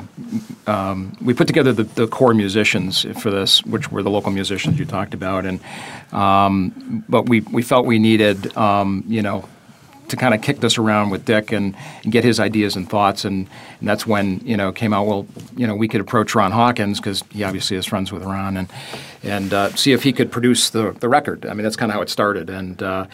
um, 0.66 1.16
we 1.20 1.34
put 1.34 1.46
together 1.46 1.72
the, 1.72 1.84
the 1.84 2.08
core 2.08 2.34
musicians 2.34 3.02
for 3.20 3.30
this, 3.30 3.64
which 3.64 3.92
were 3.92 4.02
the 4.02 4.10
local 4.10 4.32
musicians 4.32 4.78
you 4.78 4.84
talked 4.84 5.14
about, 5.14 5.46
and 5.46 5.60
um, 6.12 7.04
but 7.08 7.28
we 7.28 7.40
we 7.40 7.62
felt 7.62 7.86
we 7.86 7.98
needed 7.98 8.56
um, 8.56 9.04
you 9.06 9.22
know 9.22 9.48
to 10.12 10.16
kind 10.16 10.32
of 10.34 10.40
kick 10.40 10.60
this 10.60 10.78
around 10.78 11.10
with 11.10 11.24
Dick 11.24 11.52
and, 11.52 11.74
and 12.04 12.12
get 12.12 12.22
his 12.22 12.38
ideas 12.38 12.76
and 12.76 12.88
thoughts, 12.88 13.24
and, 13.24 13.48
and 13.80 13.88
that's 13.88 14.06
when 14.06 14.40
you 14.44 14.56
know 14.56 14.70
came 14.70 14.92
out. 14.92 15.06
Well, 15.06 15.26
you 15.56 15.66
know, 15.66 15.74
we 15.74 15.88
could 15.88 16.00
approach 16.00 16.34
Ron 16.34 16.52
Hawkins 16.52 17.00
because 17.00 17.24
he 17.30 17.42
obviously 17.42 17.76
is 17.76 17.86
friends 17.86 18.12
with 18.12 18.22
Ron, 18.22 18.56
and 18.56 18.68
and 19.22 19.52
uh, 19.52 19.70
see 19.70 19.92
if 19.92 20.04
he 20.04 20.12
could 20.12 20.30
produce 20.30 20.70
the 20.70 20.92
the 20.92 21.08
record. 21.08 21.44
I 21.46 21.54
mean, 21.54 21.64
that's 21.64 21.76
kind 21.76 21.90
of 21.90 21.94
how 21.94 22.02
it 22.02 22.08
started, 22.08 22.48
and. 22.48 22.82
Uh, 22.82 23.06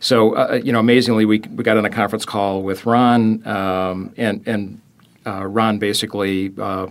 so, 0.00 0.34
uh, 0.34 0.60
you 0.64 0.72
know, 0.72 0.80
amazingly, 0.80 1.24
we, 1.24 1.38
we 1.38 1.62
got 1.62 1.76
on 1.76 1.84
a 1.84 1.90
conference 1.90 2.24
call 2.24 2.64
with 2.64 2.86
Ron, 2.86 3.46
um, 3.46 4.12
and 4.16 4.42
and 4.48 4.80
uh, 5.24 5.46
Ron 5.46 5.78
basically, 5.78 6.52
uh, 6.58 6.88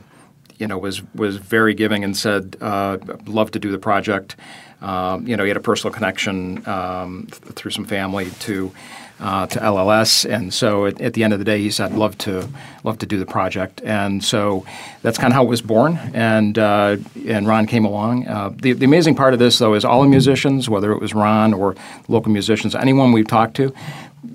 you 0.60 0.66
know, 0.66 0.78
was 0.78 1.02
was 1.14 1.36
very 1.36 1.74
giving 1.74 2.06
and 2.06 2.16
said, 2.16 2.56
uh, 2.62 3.00
"Love 3.26 3.52
to 3.52 3.60
do 3.60 3.70
the 3.70 3.78
project." 3.78 4.38
Um, 4.82 5.28
you 5.28 5.38
know, 5.38 5.44
he 5.44 5.50
had 5.50 5.58
a 5.58 5.62
personal 5.62 5.94
connection 5.94 6.68
um, 6.68 7.28
th- 7.30 7.54
through 7.54 7.72
some 7.72 7.86
family 7.86 8.30
to 8.40 8.72
uh, 9.21 9.45
to 9.45 9.60
LLS, 9.60 10.29
and 10.29 10.53
so 10.53 10.88
at, 10.88 10.99
at 10.99 11.13
the 11.13 11.23
end 11.23 11.31
of 11.31 11.39
the 11.39 11.45
day, 11.45 11.60
he 11.60 11.69
said, 11.69 11.91
I'd 11.91 11.97
"Love 11.97 12.17
to 12.19 12.49
love 12.84 12.97
to 12.99 13.05
do 13.05 13.19
the 13.19 13.25
project." 13.25 13.81
And 13.84 14.23
so 14.23 14.65
that's 15.03 15.17
kind 15.17 15.31
of 15.31 15.36
how 15.36 15.43
it 15.43 15.47
was 15.47 15.62
born. 15.62 15.97
And 16.13 16.57
uh, 16.57 16.97
and 17.27 17.47
Ron 17.47 17.67
came 17.67 17.86
along. 17.86 18.27
Uh, 18.27 18.49
the 18.49 18.73
the 18.73 18.86
amazing 18.86 19.15
part 19.15 19.34
of 19.34 19.39
this, 19.39 19.60
though, 19.60 19.75
is 19.75 19.86
all 19.86 20.01
the 20.01 20.07
musicians, 20.07 20.67
whether 20.67 20.91
it 20.91 20.99
was 20.99 21.13
Ron 21.13 21.53
or 21.53 21.75
local 22.07 22.31
musicians, 22.31 22.73
anyone 22.73 23.12
we've 23.12 23.27
talked 23.27 23.55
to, 23.57 23.73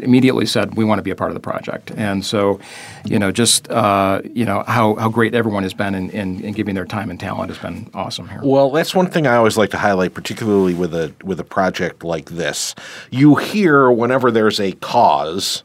immediately 0.00 0.46
said 0.46 0.74
we 0.74 0.84
want 0.84 0.98
to 0.98 1.02
be 1.02 1.10
a 1.10 1.14
part 1.14 1.30
of 1.30 1.34
the 1.34 1.40
project. 1.40 1.92
And 1.96 2.24
so, 2.24 2.60
you 3.04 3.18
know, 3.18 3.30
just 3.30 3.70
uh, 3.70 4.20
you 4.24 4.44
know 4.44 4.64
how, 4.66 4.94
how 4.96 5.08
great 5.08 5.34
everyone 5.34 5.62
has 5.62 5.74
been 5.74 5.94
in, 5.94 6.10
in, 6.10 6.40
in 6.42 6.52
giving 6.54 6.74
their 6.74 6.84
time 6.84 7.10
and 7.10 7.18
talent 7.18 7.50
has 7.50 7.58
been 7.58 7.90
awesome 7.94 8.28
here. 8.28 8.40
Well, 8.42 8.70
that's 8.70 8.94
one 8.94 9.08
thing 9.08 9.26
I 9.26 9.36
always 9.36 9.56
like 9.56 9.70
to 9.70 9.78
highlight, 9.78 10.14
particularly 10.14 10.74
with 10.74 10.94
a 10.94 11.12
with 11.22 11.40
a 11.40 11.44
project 11.44 12.04
like 12.04 12.30
this. 12.30 12.74
You 13.10 13.36
hear 13.36 13.90
whenever 13.90 14.30
there's 14.30 14.60
a 14.60 14.72
cause, 14.72 15.62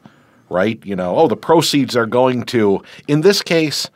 right? 0.49 0.83
You 0.85 0.95
know, 0.95 1.15
oh, 1.15 1.27
the 1.27 1.37
proceeds 1.37 1.95
are 1.95 2.05
going 2.05 2.43
to. 2.45 2.83
In 3.07 3.21
this 3.21 3.41
case, 3.41 3.89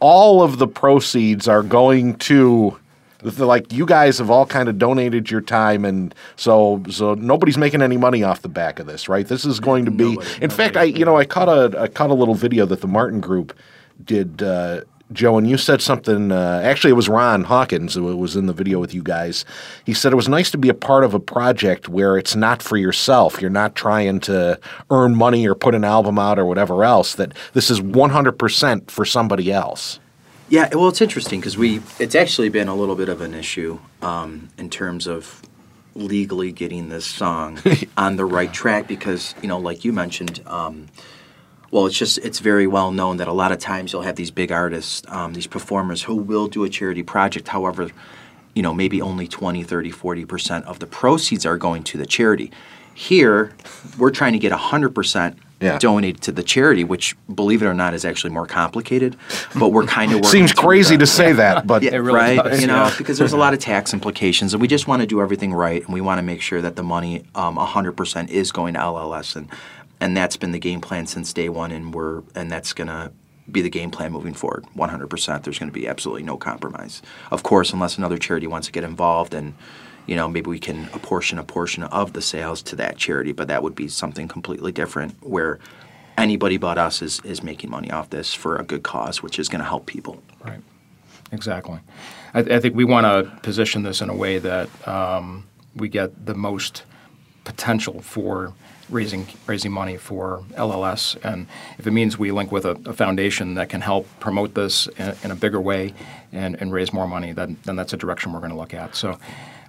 all 0.00 0.42
of 0.42 0.58
the 0.58 0.68
proceeds 0.68 1.48
are 1.48 1.62
going 1.62 2.16
to. 2.16 2.78
Like 3.22 3.72
you 3.72 3.86
guys 3.86 4.18
have 4.18 4.30
all 4.30 4.46
kind 4.46 4.68
of 4.68 4.78
donated 4.78 5.30
your 5.30 5.40
time, 5.40 5.84
and 5.84 6.14
so 6.36 6.82
so 6.90 7.14
nobody's 7.14 7.58
making 7.58 7.82
any 7.82 7.96
money 7.96 8.22
off 8.22 8.42
the 8.42 8.48
back 8.48 8.78
of 8.78 8.86
this, 8.86 9.08
right? 9.08 9.26
This 9.26 9.44
is 9.44 9.60
going 9.60 9.84
to 9.84 9.90
be. 9.90 10.18
in 10.40 10.50
fact, 10.50 10.76
I 10.76 10.84
you 10.84 11.04
know 11.04 11.16
I 11.16 11.24
caught 11.24 11.48
a 11.48 11.80
I 11.80 11.88
caught 11.88 12.10
a 12.10 12.14
little 12.14 12.34
video 12.34 12.66
that 12.66 12.80
the 12.80 12.88
Martin 12.88 13.20
Group 13.20 13.56
did. 14.04 14.42
Uh, 14.42 14.82
Joe, 15.12 15.36
and 15.36 15.48
you 15.48 15.58
said 15.58 15.82
something. 15.82 16.32
Uh, 16.32 16.60
actually, 16.64 16.90
it 16.90 16.94
was 16.94 17.08
Ron 17.08 17.44
Hawkins 17.44 17.94
who 17.94 18.16
was 18.16 18.36
in 18.36 18.46
the 18.46 18.52
video 18.52 18.78
with 18.78 18.94
you 18.94 19.02
guys. 19.02 19.44
He 19.84 19.94
said 19.94 20.12
it 20.12 20.16
was 20.16 20.28
nice 20.28 20.50
to 20.52 20.58
be 20.58 20.68
a 20.68 20.74
part 20.74 21.04
of 21.04 21.14
a 21.14 21.20
project 21.20 21.88
where 21.88 22.16
it's 22.16 22.34
not 22.34 22.62
for 22.62 22.76
yourself. 22.76 23.40
You're 23.40 23.50
not 23.50 23.74
trying 23.74 24.20
to 24.20 24.58
earn 24.90 25.14
money 25.14 25.46
or 25.46 25.54
put 25.54 25.74
an 25.74 25.84
album 25.84 26.18
out 26.18 26.38
or 26.38 26.46
whatever 26.46 26.84
else. 26.84 27.14
That 27.14 27.32
this 27.52 27.70
is 27.70 27.80
100% 27.80 28.90
for 28.90 29.04
somebody 29.04 29.52
else. 29.52 29.98
Yeah, 30.48 30.68
well, 30.74 30.88
it's 30.88 31.00
interesting 31.00 31.40
because 31.40 31.56
we 31.56 31.80
it's 31.98 32.14
actually 32.14 32.50
been 32.50 32.68
a 32.68 32.74
little 32.74 32.96
bit 32.96 33.08
of 33.08 33.20
an 33.20 33.34
issue 33.34 33.78
um, 34.02 34.50
in 34.58 34.68
terms 34.68 35.06
of 35.06 35.42
legally 35.94 36.52
getting 36.52 36.88
this 36.88 37.06
song 37.06 37.58
on 37.96 38.16
the 38.16 38.24
right 38.24 38.52
track 38.52 38.86
because 38.86 39.34
you 39.42 39.48
know, 39.48 39.58
like 39.58 39.84
you 39.84 39.92
mentioned. 39.92 40.42
Um, 40.46 40.88
well, 41.70 41.86
it's 41.86 41.96
just 41.96 42.18
it's 42.18 42.38
very 42.38 42.66
well 42.66 42.92
known 42.92 43.16
that 43.16 43.28
a 43.28 43.32
lot 43.32 43.50
of 43.50 43.58
times 43.58 43.92
you'll 43.92 44.02
have 44.02 44.16
these 44.16 44.30
big 44.30 44.52
artists, 44.52 45.02
um, 45.08 45.32
these 45.32 45.46
performers 45.46 46.02
who 46.02 46.14
will 46.14 46.46
do 46.46 46.64
a 46.64 46.68
charity 46.68 47.02
project. 47.02 47.48
However, 47.48 47.90
you 48.54 48.62
know, 48.62 48.74
maybe 48.74 49.00
only 49.00 49.26
20, 49.26 49.62
30, 49.62 49.90
40% 49.90 50.64
of 50.64 50.78
the 50.80 50.86
proceeds 50.86 51.46
are 51.46 51.56
going 51.56 51.82
to 51.84 51.96
the 51.96 52.04
charity. 52.04 52.50
Here, 52.92 53.54
we're 53.96 54.10
trying 54.10 54.34
to 54.34 54.38
get 54.38 54.52
100% 54.52 55.36
Yeah. 55.62 55.78
donated 55.78 56.20
to 56.22 56.32
the 56.32 56.42
charity, 56.42 56.84
which, 56.84 57.16
believe 57.34 57.62
it 57.62 57.66
or 57.66 57.74
not, 57.74 57.94
is 57.94 58.04
actually 58.04 58.32
more 58.32 58.46
complicated. 58.46 59.16
But 59.58 59.68
we're 59.68 59.84
kind 60.00 60.10
of 60.12 60.16
working 60.16 60.30
Seems 60.30 60.52
crazy 60.52 60.96
the- 60.96 61.00
to 61.00 61.06
say 61.06 61.32
that, 61.32 61.66
but 61.66 61.82
yeah, 61.82 61.96
really 61.96 62.12
right. 62.12 62.42
does, 62.44 62.60
you 62.60 62.66
know, 62.66 62.84
yeah. 62.86 62.94
because 62.98 63.18
there's 63.18 63.32
a 63.32 63.36
lot 63.36 63.54
of 63.54 63.60
tax 63.60 63.92
implications, 63.92 64.52
and 64.54 64.60
we 64.60 64.68
just 64.68 64.86
want 64.88 65.00
to 65.00 65.06
do 65.06 65.20
everything 65.20 65.52
right, 65.54 65.82
and 65.84 65.92
we 65.94 66.00
want 66.00 66.18
to 66.18 66.22
make 66.22 66.40
sure 66.42 66.60
that 66.60 66.76
the 66.76 66.82
money, 66.82 67.24
um, 67.34 67.56
100% 67.56 68.28
is 68.30 68.52
going 68.52 68.74
to 68.74 68.80
LLS, 68.80 69.36
and 69.36 69.48
and 70.00 70.16
that's 70.16 70.36
been 70.36 70.50
the 70.50 70.58
game 70.58 70.80
plan 70.80 71.06
since 71.06 71.32
day 71.32 71.48
one, 71.48 71.70
and 71.70 71.94
we're 71.94 72.22
and 72.34 72.50
that's 72.50 72.72
gonna 72.72 73.12
be 73.50 73.60
the 73.62 73.70
game 73.70 73.90
plan 73.90 74.10
moving 74.12 74.34
forward. 74.34 74.64
100%. 74.76 75.42
There's 75.44 75.58
going 75.58 75.68
to 75.70 75.74
be 75.74 75.86
absolutely 75.86 76.22
no 76.22 76.36
compromise. 76.36 77.02
Of 77.30 77.42
course, 77.42 77.72
unless 77.72 77.98
another 77.98 78.16
charity 78.16 78.46
wants 78.46 78.66
to 78.68 78.72
get 78.72 78.82
involved 78.84 79.34
and 79.34 79.54
you 80.06 80.16
know 80.16 80.28
maybe 80.28 80.50
we 80.50 80.58
can 80.58 80.88
apportion 80.92 81.38
a 81.38 81.44
portion 81.44 81.84
of 81.84 82.12
the 82.12 82.22
sales 82.22 82.62
to 82.62 82.76
that 82.76 82.96
charity, 82.96 83.32
but 83.32 83.48
that 83.48 83.62
would 83.62 83.74
be 83.74 83.88
something 83.88 84.28
completely 84.28 84.72
different 84.72 85.14
where 85.22 85.58
anybody 86.16 86.56
but 86.56 86.78
us 86.78 87.02
is, 87.02 87.20
is 87.24 87.42
making 87.42 87.70
money 87.70 87.90
off 87.90 88.10
this 88.10 88.34
for 88.34 88.56
a 88.56 88.62
good 88.62 88.82
cause, 88.82 89.22
which 89.22 89.38
is 89.38 89.48
going 89.48 89.60
to 89.60 89.68
help 89.68 89.86
people. 89.86 90.22
Right. 90.44 90.60
Exactly. 91.32 91.80
I, 92.34 92.40
I 92.40 92.60
think 92.60 92.74
we 92.74 92.84
want 92.84 93.06
to 93.06 93.30
position 93.40 93.82
this 93.82 94.00
in 94.00 94.10
a 94.10 94.14
way 94.14 94.38
that 94.38 94.88
um, 94.88 95.46
we 95.74 95.88
get 95.88 96.26
the 96.26 96.34
most 96.34 96.84
potential 97.44 98.00
for 98.02 98.52
raising 98.90 99.26
raising 99.46 99.72
money 99.72 99.96
for 99.96 100.44
LLS, 100.52 101.16
and 101.24 101.46
if 101.78 101.86
it 101.86 101.92
means 101.92 102.18
we 102.18 102.30
link 102.30 102.52
with 102.52 102.66
a, 102.66 102.72
a 102.84 102.92
foundation 102.92 103.54
that 103.54 103.70
can 103.70 103.80
help 103.80 104.06
promote 104.20 104.54
this 104.54 104.86
in, 104.98 105.14
in 105.24 105.30
a 105.30 105.34
bigger 105.34 105.60
way 105.60 105.94
and, 106.30 106.60
and 106.60 106.72
raise 106.72 106.92
more 106.92 107.08
money, 107.08 107.32
then, 107.32 107.56
then 107.64 107.74
that's 107.74 107.94
a 107.94 107.96
direction 107.96 108.32
we're 108.32 108.40
going 108.40 108.52
to 108.52 108.56
look 108.56 108.74
at. 108.74 108.94
So. 108.94 109.18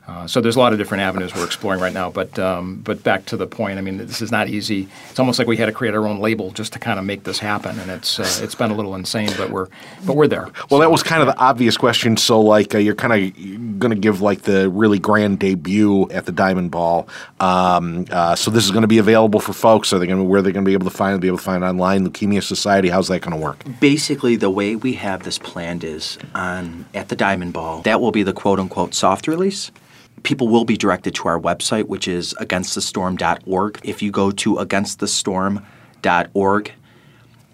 Uh, 0.06 0.28
so 0.28 0.42
there's 0.42 0.58
a 0.58 0.60
lot 0.60 0.74
of 0.74 0.80
different 0.80 1.02
avenues 1.02 1.34
we're 1.34 1.46
exploring 1.46 1.80
right 1.80 1.94
now, 1.94 2.10
but 2.10 2.38
um, 2.38 2.76
but 2.84 3.02
back 3.04 3.26
to 3.26 3.38
the 3.38 3.48
point. 3.48 3.78
I 3.78 3.82
mean, 3.82 3.98
this 3.98 4.22
is 4.22 4.32
not 4.32 4.50
easy. 4.50 4.90
It's 5.10 5.20
almost 5.20 5.40
like 5.40 5.48
we 5.48 5.56
had 5.56 5.68
to 5.68 5.72
create 5.72 5.96
our 5.96 6.06
own 6.06 6.20
label 6.20 6.52
just 6.52 6.74
to 6.74 6.80
kind 6.80 7.00
of 7.00 7.06
make 7.06 7.24
this 7.24 7.40
happen, 7.40 7.80
and 7.80 7.90
it's 7.90 8.20
uh, 8.20 8.44
it's 8.44 8.56
been 8.56 8.70
a 8.70 8.76
little 8.76 8.96
insane, 8.96 9.30
but 9.38 9.50
we're 9.50 9.68
but 10.06 10.18
we're 10.18 10.28
there. 10.28 10.50
Well, 10.70 10.82
that 10.82 10.92
was 10.92 11.04
kind 11.04 11.22
of 11.22 11.28
the 11.28 11.38
obvious 11.38 11.78
question. 11.78 12.18
So, 12.18 12.42
like, 12.42 12.76
uh, 12.76 12.80
you're 12.80 12.96
kind 12.96 13.14
of 13.14 13.80
going 13.80 13.92
to 13.92 14.00
give 14.00 14.20
like 14.22 14.42
the 14.42 14.70
really 14.70 15.00
grand 15.00 15.40
debut 15.40 16.10
at 16.10 16.26
the 16.26 16.34
Diamond 16.34 16.72
Ball. 16.72 17.08
Um, 17.40 18.06
uh, 18.12 18.36
so, 18.36 18.52
this 18.52 18.66
is 18.66 18.72
going 18.72 18.82
to 18.82 18.90
be 18.90 18.98
available 18.98 19.40
for 19.40 19.54
folks. 19.54 19.94
Are 19.94 20.00
they 20.00 20.08
going 20.08 20.20
to 20.20 20.26
where 20.26 20.42
they're 20.42 20.52
going 20.52 20.66
to 20.66 20.70
be 20.70 20.74
able 20.74 20.90
to 20.90 20.96
find? 20.96 21.20
Be 21.22 21.28
able 21.28 21.38
to 21.38 21.44
find 21.44 21.64
online. 21.64 22.06
Leukemia 22.06 22.44
Society. 22.44 22.90
How's 22.90 23.08
that 23.08 23.22
going 23.22 23.40
to 23.40 23.42
work? 23.42 23.64
Basically, 23.80 24.36
the 24.36 24.50
way 24.50 24.76
we 24.76 24.94
have 24.94 25.24
this 25.24 25.40
planned 25.40 25.86
is 25.86 26.18
on 26.36 26.86
at 26.94 27.08
the 27.08 27.16
Diamond 27.16 27.54
Ball. 27.54 27.84
That 27.84 28.02
will 28.02 28.12
be 28.12 28.24
the 28.24 28.34
quote 28.34 28.60
unquote 28.60 28.94
soft 28.94 29.30
release 29.30 29.72
people 30.22 30.48
will 30.48 30.66
be 30.66 30.78
directed 30.78 31.16
to 31.16 31.28
our 31.28 31.40
website, 31.40 31.88
which 31.88 32.08
is 32.08 32.36
againstthestorm.org. 32.40 33.80
If 33.84 34.02
you 34.02 34.12
go 34.12 34.32
to 34.32 34.56
againstthestorm.org, 34.56 36.72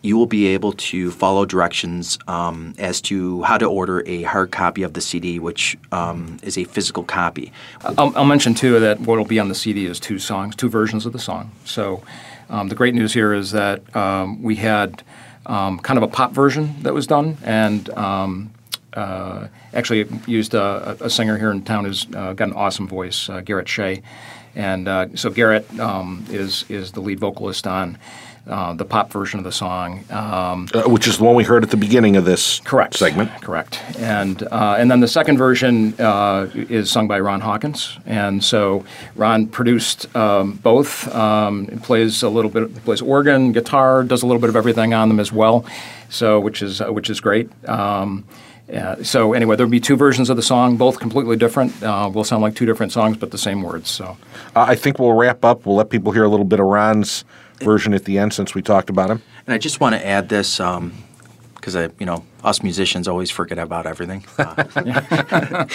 you 0.02 0.18
will 0.18 0.28
be 0.28 0.48
able 0.48 0.74
to 0.74 1.12
follow 1.12 1.46
directions 1.46 2.18
um, 2.28 2.74
as 2.78 3.02
to 3.02 3.44
how 3.44 3.58
to 3.58 3.66
order 3.66 4.04
a 4.08 4.24
hard 4.24 4.52
copy 4.52 4.84
of 4.84 4.94
the 4.94 5.02
CD, 5.02 5.40
which 5.40 5.78
um, 5.92 6.38
is 6.42 6.58
a 6.58 6.64
physical 6.66 7.04
copy. 7.04 7.52
I'll, 7.84 8.16
I'll, 8.16 8.26
mention 8.26 8.54
too 8.54 8.80
that 8.80 9.02
what 9.02 9.18
will 9.18 9.26
be 9.26 9.40
on 9.40 9.50
the 9.50 9.56
CD 9.56 9.86
is 9.86 10.00
two 10.00 10.18
songs, 10.18 10.56
two 10.56 10.70
versions 10.70 11.06
of 11.06 11.12
the 11.12 11.20
song. 11.20 11.52
So 11.66 12.02
um, 12.50 12.70
the 12.70 12.76
great 12.76 12.94
news 12.94 13.14
here 13.14 13.34
is 13.34 13.52
that 13.52 13.94
um, 13.96 14.42
we 14.42 14.56
had 14.56 15.04
um, 15.46 15.80
kind 15.80 15.98
of 15.98 16.04
a 16.04 16.08
pop 16.08 16.32
version 16.32 16.76
that 16.84 16.94
was 16.94 17.06
done, 17.06 17.38
and 17.44 17.90
um, 17.92 18.52
uh, 18.94 19.48
actually 19.74 20.08
used 20.28 20.54
a, 20.54 20.98
a, 21.02 21.10
singer 21.10 21.38
here 21.38 21.52
in 21.52 21.64
town 21.64 21.86
who's 21.86 22.08
uh, 22.16 22.34
got 22.34 22.50
an 22.50 22.54
awesome 22.54 22.88
voice, 22.88 23.30
uh, 23.30 23.42
Garrett 23.42 23.68
Shea, 23.68 24.02
and 24.56 24.88
uh, 24.88 25.08
so 25.16 25.30
Garrett 25.30 25.80
um, 25.80 26.26
is 26.30 26.66
is 26.70 26.92
the 26.92 27.02
lead 27.02 27.20
vocalist 27.20 27.68
on. 27.68 27.98
Uh, 28.48 28.74
the 28.74 28.86
pop 28.86 29.12
version 29.12 29.38
of 29.38 29.44
the 29.44 29.52
song, 29.52 30.04
um, 30.10 30.68
uh, 30.74 30.82
which 30.90 31.08
is 31.08 31.20
the 31.20 31.24
one 31.24 31.36
we 31.36 31.44
heard 31.44 31.62
at 31.62 31.70
the 31.70 31.78
beginning 31.78 32.16
of 32.16 32.26
this 32.26 32.62
correct 32.62 32.96
segment. 32.96 33.30
Correct, 33.44 33.80
and 34.00 34.42
and 34.52 34.90
then 34.90 35.02
the 35.02 35.08
second 35.08 35.38
version 35.38 35.94
is 36.00 36.90
sung 36.90 37.08
by 37.08 37.20
Ron 37.20 37.42
Hawkins, 37.42 38.00
and 38.08 38.44
so 38.44 38.86
Ron 39.16 39.46
produced 39.46 40.16
um, 40.16 40.54
both. 40.54 41.14
Um, 41.14 41.68
plays 41.84 42.24
a 42.24 42.30
little 42.30 42.50
bit, 42.50 42.74
plays 42.86 43.04
organ, 43.04 43.52
guitar, 43.52 44.04
does 44.04 44.24
a 44.24 44.26
little 44.26 44.42
bit 44.42 44.50
of 44.50 44.56
everything 44.56 44.96
on 44.96 45.10
them 45.10 45.20
as 45.20 45.32
well. 45.32 45.64
So 46.10 46.40
which 46.40 46.64
is 46.64 46.80
which 46.80 47.12
is 47.12 47.20
great. 47.20 47.52
Uh, 48.74 49.04
so 49.04 49.34
anyway, 49.34 49.56
there'll 49.56 49.70
be 49.70 49.80
two 49.80 49.96
versions 49.96 50.30
of 50.30 50.36
the 50.36 50.44
song, 50.44 50.78
both 50.78 51.00
completely 51.00 51.36
different. 51.36 51.82
Uh, 51.82 52.10
will 52.14 52.24
sound 52.24 52.42
like 52.42 52.56
two 52.56 52.66
different 52.66 52.92
songs, 52.92 53.18
but 53.18 53.32
the 53.32 53.38
same 53.38 53.64
words. 53.64 53.90
So 53.90 54.18
uh, 54.56 54.66
I 54.68 54.76
think 54.76 55.00
we'll 55.00 55.14
wrap 55.14 55.44
up. 55.44 55.66
We'll 55.66 55.76
let 55.76 55.90
people 55.90 56.12
hear 56.12 56.24
a 56.24 56.30
little 56.30 56.46
bit 56.46 56.60
of 56.60 56.68
Ron's 56.68 57.26
version 57.60 57.94
at 57.94 58.06
the 58.06 58.18
end, 58.18 58.34
since 58.34 58.54
we 58.54 58.62
talked 58.62 58.90
about 58.90 59.10
him. 59.10 59.22
And 59.48 59.54
I 59.54 59.58
just 59.58 59.80
want 59.80 59.96
to 59.96 60.06
add 60.06 60.30
this 60.30 60.58
because 60.58 60.78
um, 60.78 60.94
I, 61.76 61.90
you 62.00 62.06
know, 62.06 62.24
us 62.44 62.64
musicians 62.64 63.08
always 63.08 63.32
forget 63.32 63.58
about 63.58 63.86
everything. 63.86 64.26
Uh, 64.40 65.66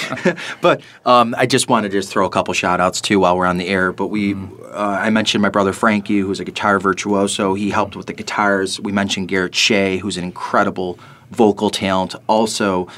but 0.63 0.81
um, 1.05 1.35
I 1.37 1.47
just 1.47 1.69
wanted 1.69 1.91
to 1.91 1.99
just 1.99 2.11
throw 2.11 2.25
a 2.25 2.31
couple 2.31 2.55
shout 2.55 2.81
outs 2.81 3.01
too 3.01 3.21
while 3.21 3.37
we're 3.37 3.47
on 3.47 3.59
the 3.59 3.69
air. 3.69 3.93
But 3.93 4.07
we, 4.07 4.35
mm. 4.35 4.73
uh, 4.73 4.77
I 4.77 5.11
mentioned 5.11 5.43
my 5.43 5.49
brother 5.49 5.73
Frankie, 5.73 6.21
who's 6.21 6.41
a 6.41 6.45
guitar 6.45 6.79
virtuoso. 6.79 7.55
He 7.55 7.71
helped 7.71 7.95
with 7.95 8.07
the 8.07 8.15
guitars. 8.15 8.81
We 8.81 8.91
mentioned 8.91 9.29
Garrett 9.29 9.55
Shea, 9.55 9.99
who's 9.99 10.17
an 10.17 10.25
incredible 10.25 10.99
vocal 11.31 11.71
talent. 11.71 12.15
Also, 12.27 12.89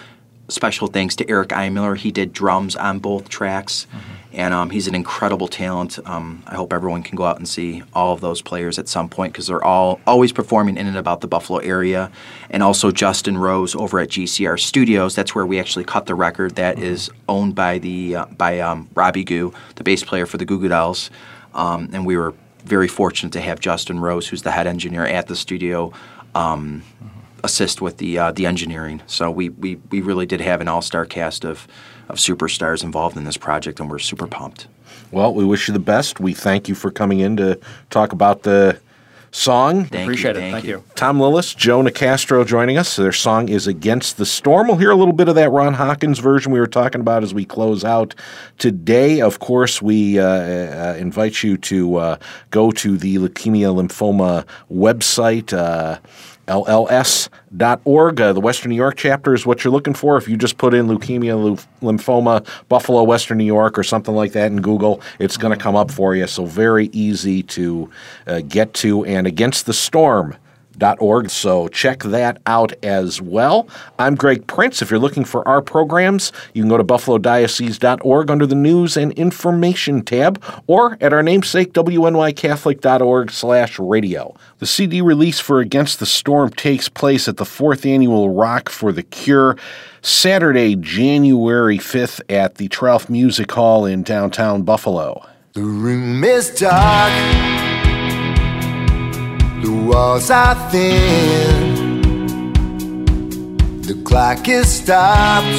special 0.49 0.87
thanks 0.87 1.17
to 1.17 1.29
Eric 1.29 1.49
Eimiller. 1.51 1.97
He 1.97 2.11
did 2.11 2.33
drums 2.33 2.77
on 2.77 2.99
both 2.99 3.29
tracks, 3.29 3.87
mm-hmm. 3.91 4.13
and 4.33 4.55
um, 4.55 4.71
he's 4.71 4.87
an 4.87 4.95
incredible 4.95 5.49
talent. 5.49 5.99
Um, 6.07 6.43
I 6.47 6.55
hope 6.55 6.73
everyone 6.73 7.03
can 7.03 7.17
go 7.17 7.25
out 7.25 7.39
and 7.39 7.49
see 7.49 7.83
all 7.93 8.13
of 8.13 8.21
those 8.21 8.43
players 8.43 8.79
at 8.79 8.89
some 8.89 9.09
point 9.09 9.33
because 9.33 9.47
they're 9.49 9.65
all 9.65 10.01
always 10.07 10.33
performing 10.33 10.77
in 10.77 10.87
and 10.87 10.97
about 10.97 11.21
the 11.21 11.29
Buffalo 11.29 11.59
area. 11.59 12.11
And 12.51 12.63
also 12.63 12.91
Justin 12.91 13.39
Rose 13.39 13.75
over 13.75 13.99
at 13.99 14.09
GCR 14.09 14.59
Studios. 14.59 15.15
That's 15.15 15.35
where 15.35 15.47
we 15.47 15.59
actually 15.59 15.85
cut 15.85 16.07
the 16.07 16.15
record. 16.15 16.57
That 16.57 16.77
mm-hmm. 16.77 16.85
is 16.85 17.11
owned 17.29 17.55
by 17.55 17.79
the 17.79 18.17
uh, 18.17 18.27
by 18.27 18.61
um, 18.61 18.89
Robbie 18.95 19.25
Goo, 19.25 19.53
the 19.77 19.85
bass 19.85 20.05
player 20.05 20.27
for 20.27 20.39
the 20.39 20.45
Goo 20.45 20.61
Goo 20.61 20.69
Dolls, 20.69 21.11
um, 21.55 21.91
and 21.93 22.07
we 22.07 22.17
were 22.17 22.35
very 22.65 22.89
fortunate 22.89 23.33
to 23.33 23.41
have 23.41 23.61
Justin 23.61 24.01
Rose, 24.01 24.27
who's 24.27 24.43
the 24.43 24.51
head 24.51 24.67
engineer 24.67 25.05
at 25.05 25.29
the 25.29 25.37
studio. 25.37 25.93
Um, 26.35 26.83
mm-hmm 27.03 27.16
assist 27.47 27.81
with 27.81 27.97
the 27.97 28.19
uh, 28.19 28.33
the 28.33 28.45
engineering. 28.45 29.01
So 29.07 29.31
we, 29.31 29.49
we, 29.49 29.77
we 29.91 30.03
really 30.03 30.27
did 30.27 30.43
have 30.43 30.61
an 30.61 30.69
all 30.69 30.83
star 30.83 31.07
cast 31.07 31.45
of, 31.45 31.67
of 32.11 32.17
superstars 32.19 32.85
involved 32.85 33.17
in 33.17 33.25
this 33.25 33.39
project, 33.39 33.81
and 33.81 33.91
we're 33.91 33.99
super 33.99 34.27
pumped. 34.27 34.69
Well, 35.11 35.33
we 35.33 35.45
wish 35.45 35.69
you 35.69 35.73
the 35.73 35.79
best. 35.79 36.21
We 36.21 36.35
thank 36.35 36.69
you 36.69 36.75
for 36.75 36.91
coming 36.91 37.21
in 37.21 37.37
to 37.39 37.59
talk 37.89 38.13
about 38.13 38.43
the 38.43 38.79
song. 39.31 39.85
Thank 39.85 40.05
Appreciate 40.05 40.35
you, 40.35 40.39
it. 40.39 40.41
Thank, 40.41 40.53
thank 40.55 40.65
you. 40.65 40.71
you. 40.79 40.85
Tom 40.95 41.19
Lillis, 41.19 41.55
Joe 41.57 41.83
Nicastro 41.83 42.45
joining 42.47 42.79
us. 42.79 42.97
Their 42.97 43.13
song 43.13 43.49
is 43.49 43.67
Against 43.67 44.17
the 44.17 44.27
Storm. 44.27 44.67
We'll 44.67 44.79
hear 44.79 44.91
a 44.91 44.97
little 44.97 45.13
bit 45.13 45.29
of 45.29 45.35
that 45.35 45.51
Ron 45.51 45.75
Hawkins 45.75 46.19
version 46.19 46.53
we 46.53 46.59
were 46.59 46.67
talking 46.67 47.01
about 47.01 47.23
as 47.23 47.35
we 47.35 47.45
close 47.45 47.85
out 47.85 48.15
today. 48.59 49.21
Of 49.21 49.39
course, 49.39 49.83
we 49.83 50.19
uh, 50.19 50.25
uh, 50.27 50.97
invite 50.99 51.43
you 51.43 51.57
to 51.59 51.97
uh, 51.97 52.17
go 52.51 52.71
to 52.73 52.97
the 52.97 53.17
Leukemia 53.17 53.75
Lymphoma 53.75 54.45
website. 54.73 55.53
LLS.org. 56.47 58.21
Uh, 58.21 58.33
the 58.33 58.41
Western 58.41 58.71
New 58.71 58.77
York 58.77 58.97
chapter 58.97 59.35
is 59.35 59.47
what 59.47 59.65
you're 59.65 59.73
looking 59.73 59.95
for. 59.95 60.17
If 60.17 60.29
you 60.29 60.37
just 60.37 60.59
put 60.59 60.75
in 60.75 60.87
leukemia, 60.87 61.61
lymphoma, 61.83 62.47
Buffalo, 62.69 63.03
Western 63.03 63.39
New 63.39 63.45
York, 63.45 63.79
or 63.79 63.83
something 63.83 64.15
like 64.15 64.33
that 64.33 64.47
in 64.47 64.61
Google, 64.61 65.01
it's 65.19 65.37
going 65.37 65.57
to 65.57 65.63
come 65.63 65.77
up 65.77 65.91
for 65.91 66.15
you. 66.15 66.27
So 66.27 66.45
very 66.45 66.87
easy 66.93 67.43
to 67.45 67.91
uh, 68.27 68.41
get 68.41 68.75
to. 68.75 69.05
And 69.05 69.27
Against 69.27 69.67
the 69.67 69.75
Storm 69.75 70.37
org. 70.83 71.31
So 71.31 71.69
check 71.69 72.03
that 72.05 72.41
out 72.47 72.73
as 72.83 73.21
well. 73.21 73.69
I'm 73.99 74.15
Greg 74.15 74.47
Prince. 74.47 74.83
If 74.83 74.91
you're 74.91 75.01
looking 75.01 75.25
for 75.25 75.47
our 75.49 75.63
programs, 75.63 76.33
you 76.55 76.63
can 76.63 76.69
go 76.69 76.77
to 76.77 76.85
buffalodiocese.org 76.85 78.31
under 78.31 78.47
the 78.47 78.55
News 78.55 78.97
and 78.97 79.13
Information 79.13 80.03
tab 80.03 80.43
or 80.67 80.97
at 81.01 81.13
our 81.13 81.23
namesake 81.23 81.73
wnycatholic.org 81.73 83.31
slash 83.31 83.79
radio. 83.79 84.35
The 84.59 84.67
CD 84.67 85.01
release 85.01 85.41
for 85.41 85.61
Against 85.61 85.99
the 85.99 86.07
Storm 86.07 86.51
takes 86.51 86.89
place 86.89 87.29
at 87.29 87.37
the 87.37 87.45
fourth 87.45 87.85
annual 87.85 88.31
Rock 88.31 88.69
for 88.69 88.93
the 88.93 89.03
Cure 89.03 89.57
Saturday, 90.03 90.77
January 90.77 91.79
5th 91.79 92.21
at 92.29 92.57
the 92.57 92.69
Tralf 92.69 93.11
Music 93.11 93.51
Hall 93.51 93.85
in 93.85 94.03
downtown 94.03 94.63
Buffalo. 94.63 95.27
The 95.55 95.63
room 95.63 96.23
is 96.23 96.51
dark 96.51 97.66
the 99.67 99.73
walls 99.73 100.31
are 100.31 100.55
thin. 100.71 102.53
The 103.83 103.95
clock 104.05 104.49
is 104.49 104.69
stopped. 104.79 105.59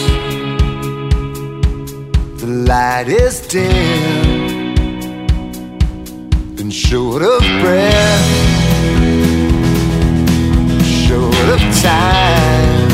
The 2.39 2.47
light 2.69 3.09
is 3.09 3.41
dim. 3.47 4.75
Been 6.55 6.71
short 6.71 7.21
of 7.21 7.41
breath, 7.61 8.27
short 11.07 11.47
of 11.55 11.61
time. 11.83 12.87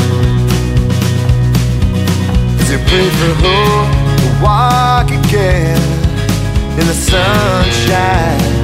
As 2.60 2.68
you 2.72 2.80
pray 2.90 3.08
for 3.18 3.34
hope 3.44 3.92
to 4.22 4.28
walk 4.42 5.08
again 5.20 5.80
in 6.78 6.84
the 6.88 6.98
sunshine. 7.08 8.63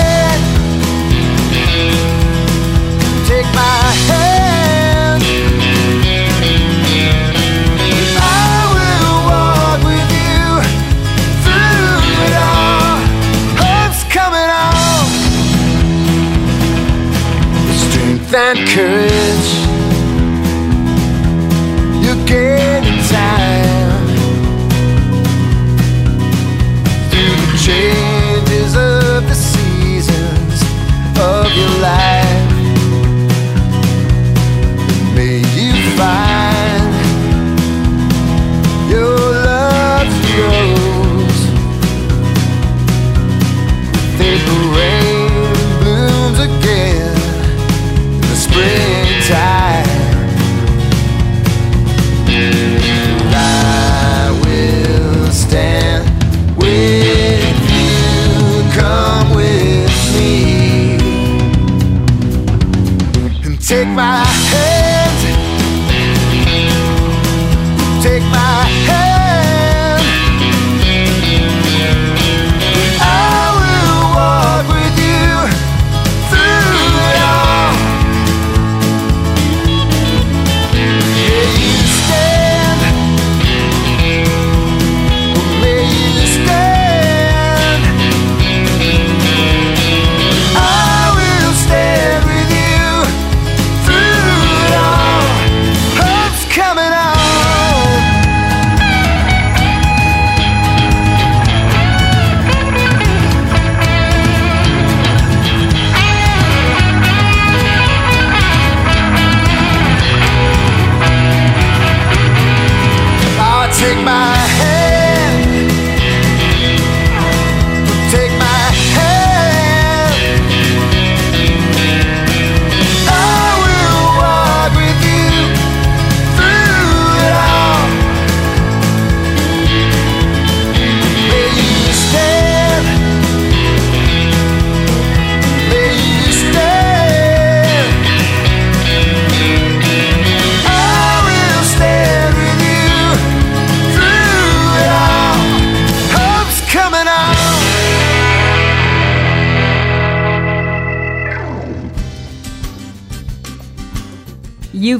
and 18.53 18.67
courage. 18.67 19.10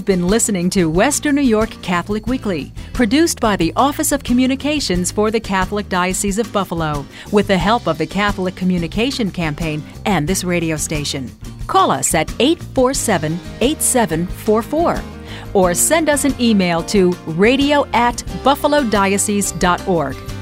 You've 0.01 0.07
been 0.07 0.27
listening 0.27 0.71
to 0.71 0.89
Western 0.89 1.35
New 1.35 1.43
York 1.43 1.69
Catholic 1.83 2.25
Weekly, 2.25 2.73
produced 2.91 3.39
by 3.39 3.55
the 3.55 3.71
Office 3.75 4.11
of 4.11 4.23
Communications 4.23 5.11
for 5.11 5.29
the 5.29 5.39
Catholic 5.39 5.89
Diocese 5.89 6.39
of 6.39 6.51
Buffalo, 6.51 7.05
with 7.31 7.45
the 7.45 7.57
help 7.59 7.85
of 7.85 7.99
the 7.99 8.07
Catholic 8.07 8.55
Communication 8.55 9.29
Campaign 9.29 9.83
and 10.07 10.27
this 10.27 10.43
radio 10.43 10.75
station. 10.75 11.29
Call 11.67 11.91
us 11.91 12.15
at 12.15 12.33
847 12.39 13.33
8744 13.61 15.03
or 15.53 15.75
send 15.75 16.09
us 16.09 16.25
an 16.25 16.33
email 16.41 16.81
to 16.85 17.11
radio 17.27 17.85
at 17.93 18.17
buffalodiocese.org. 18.43 20.40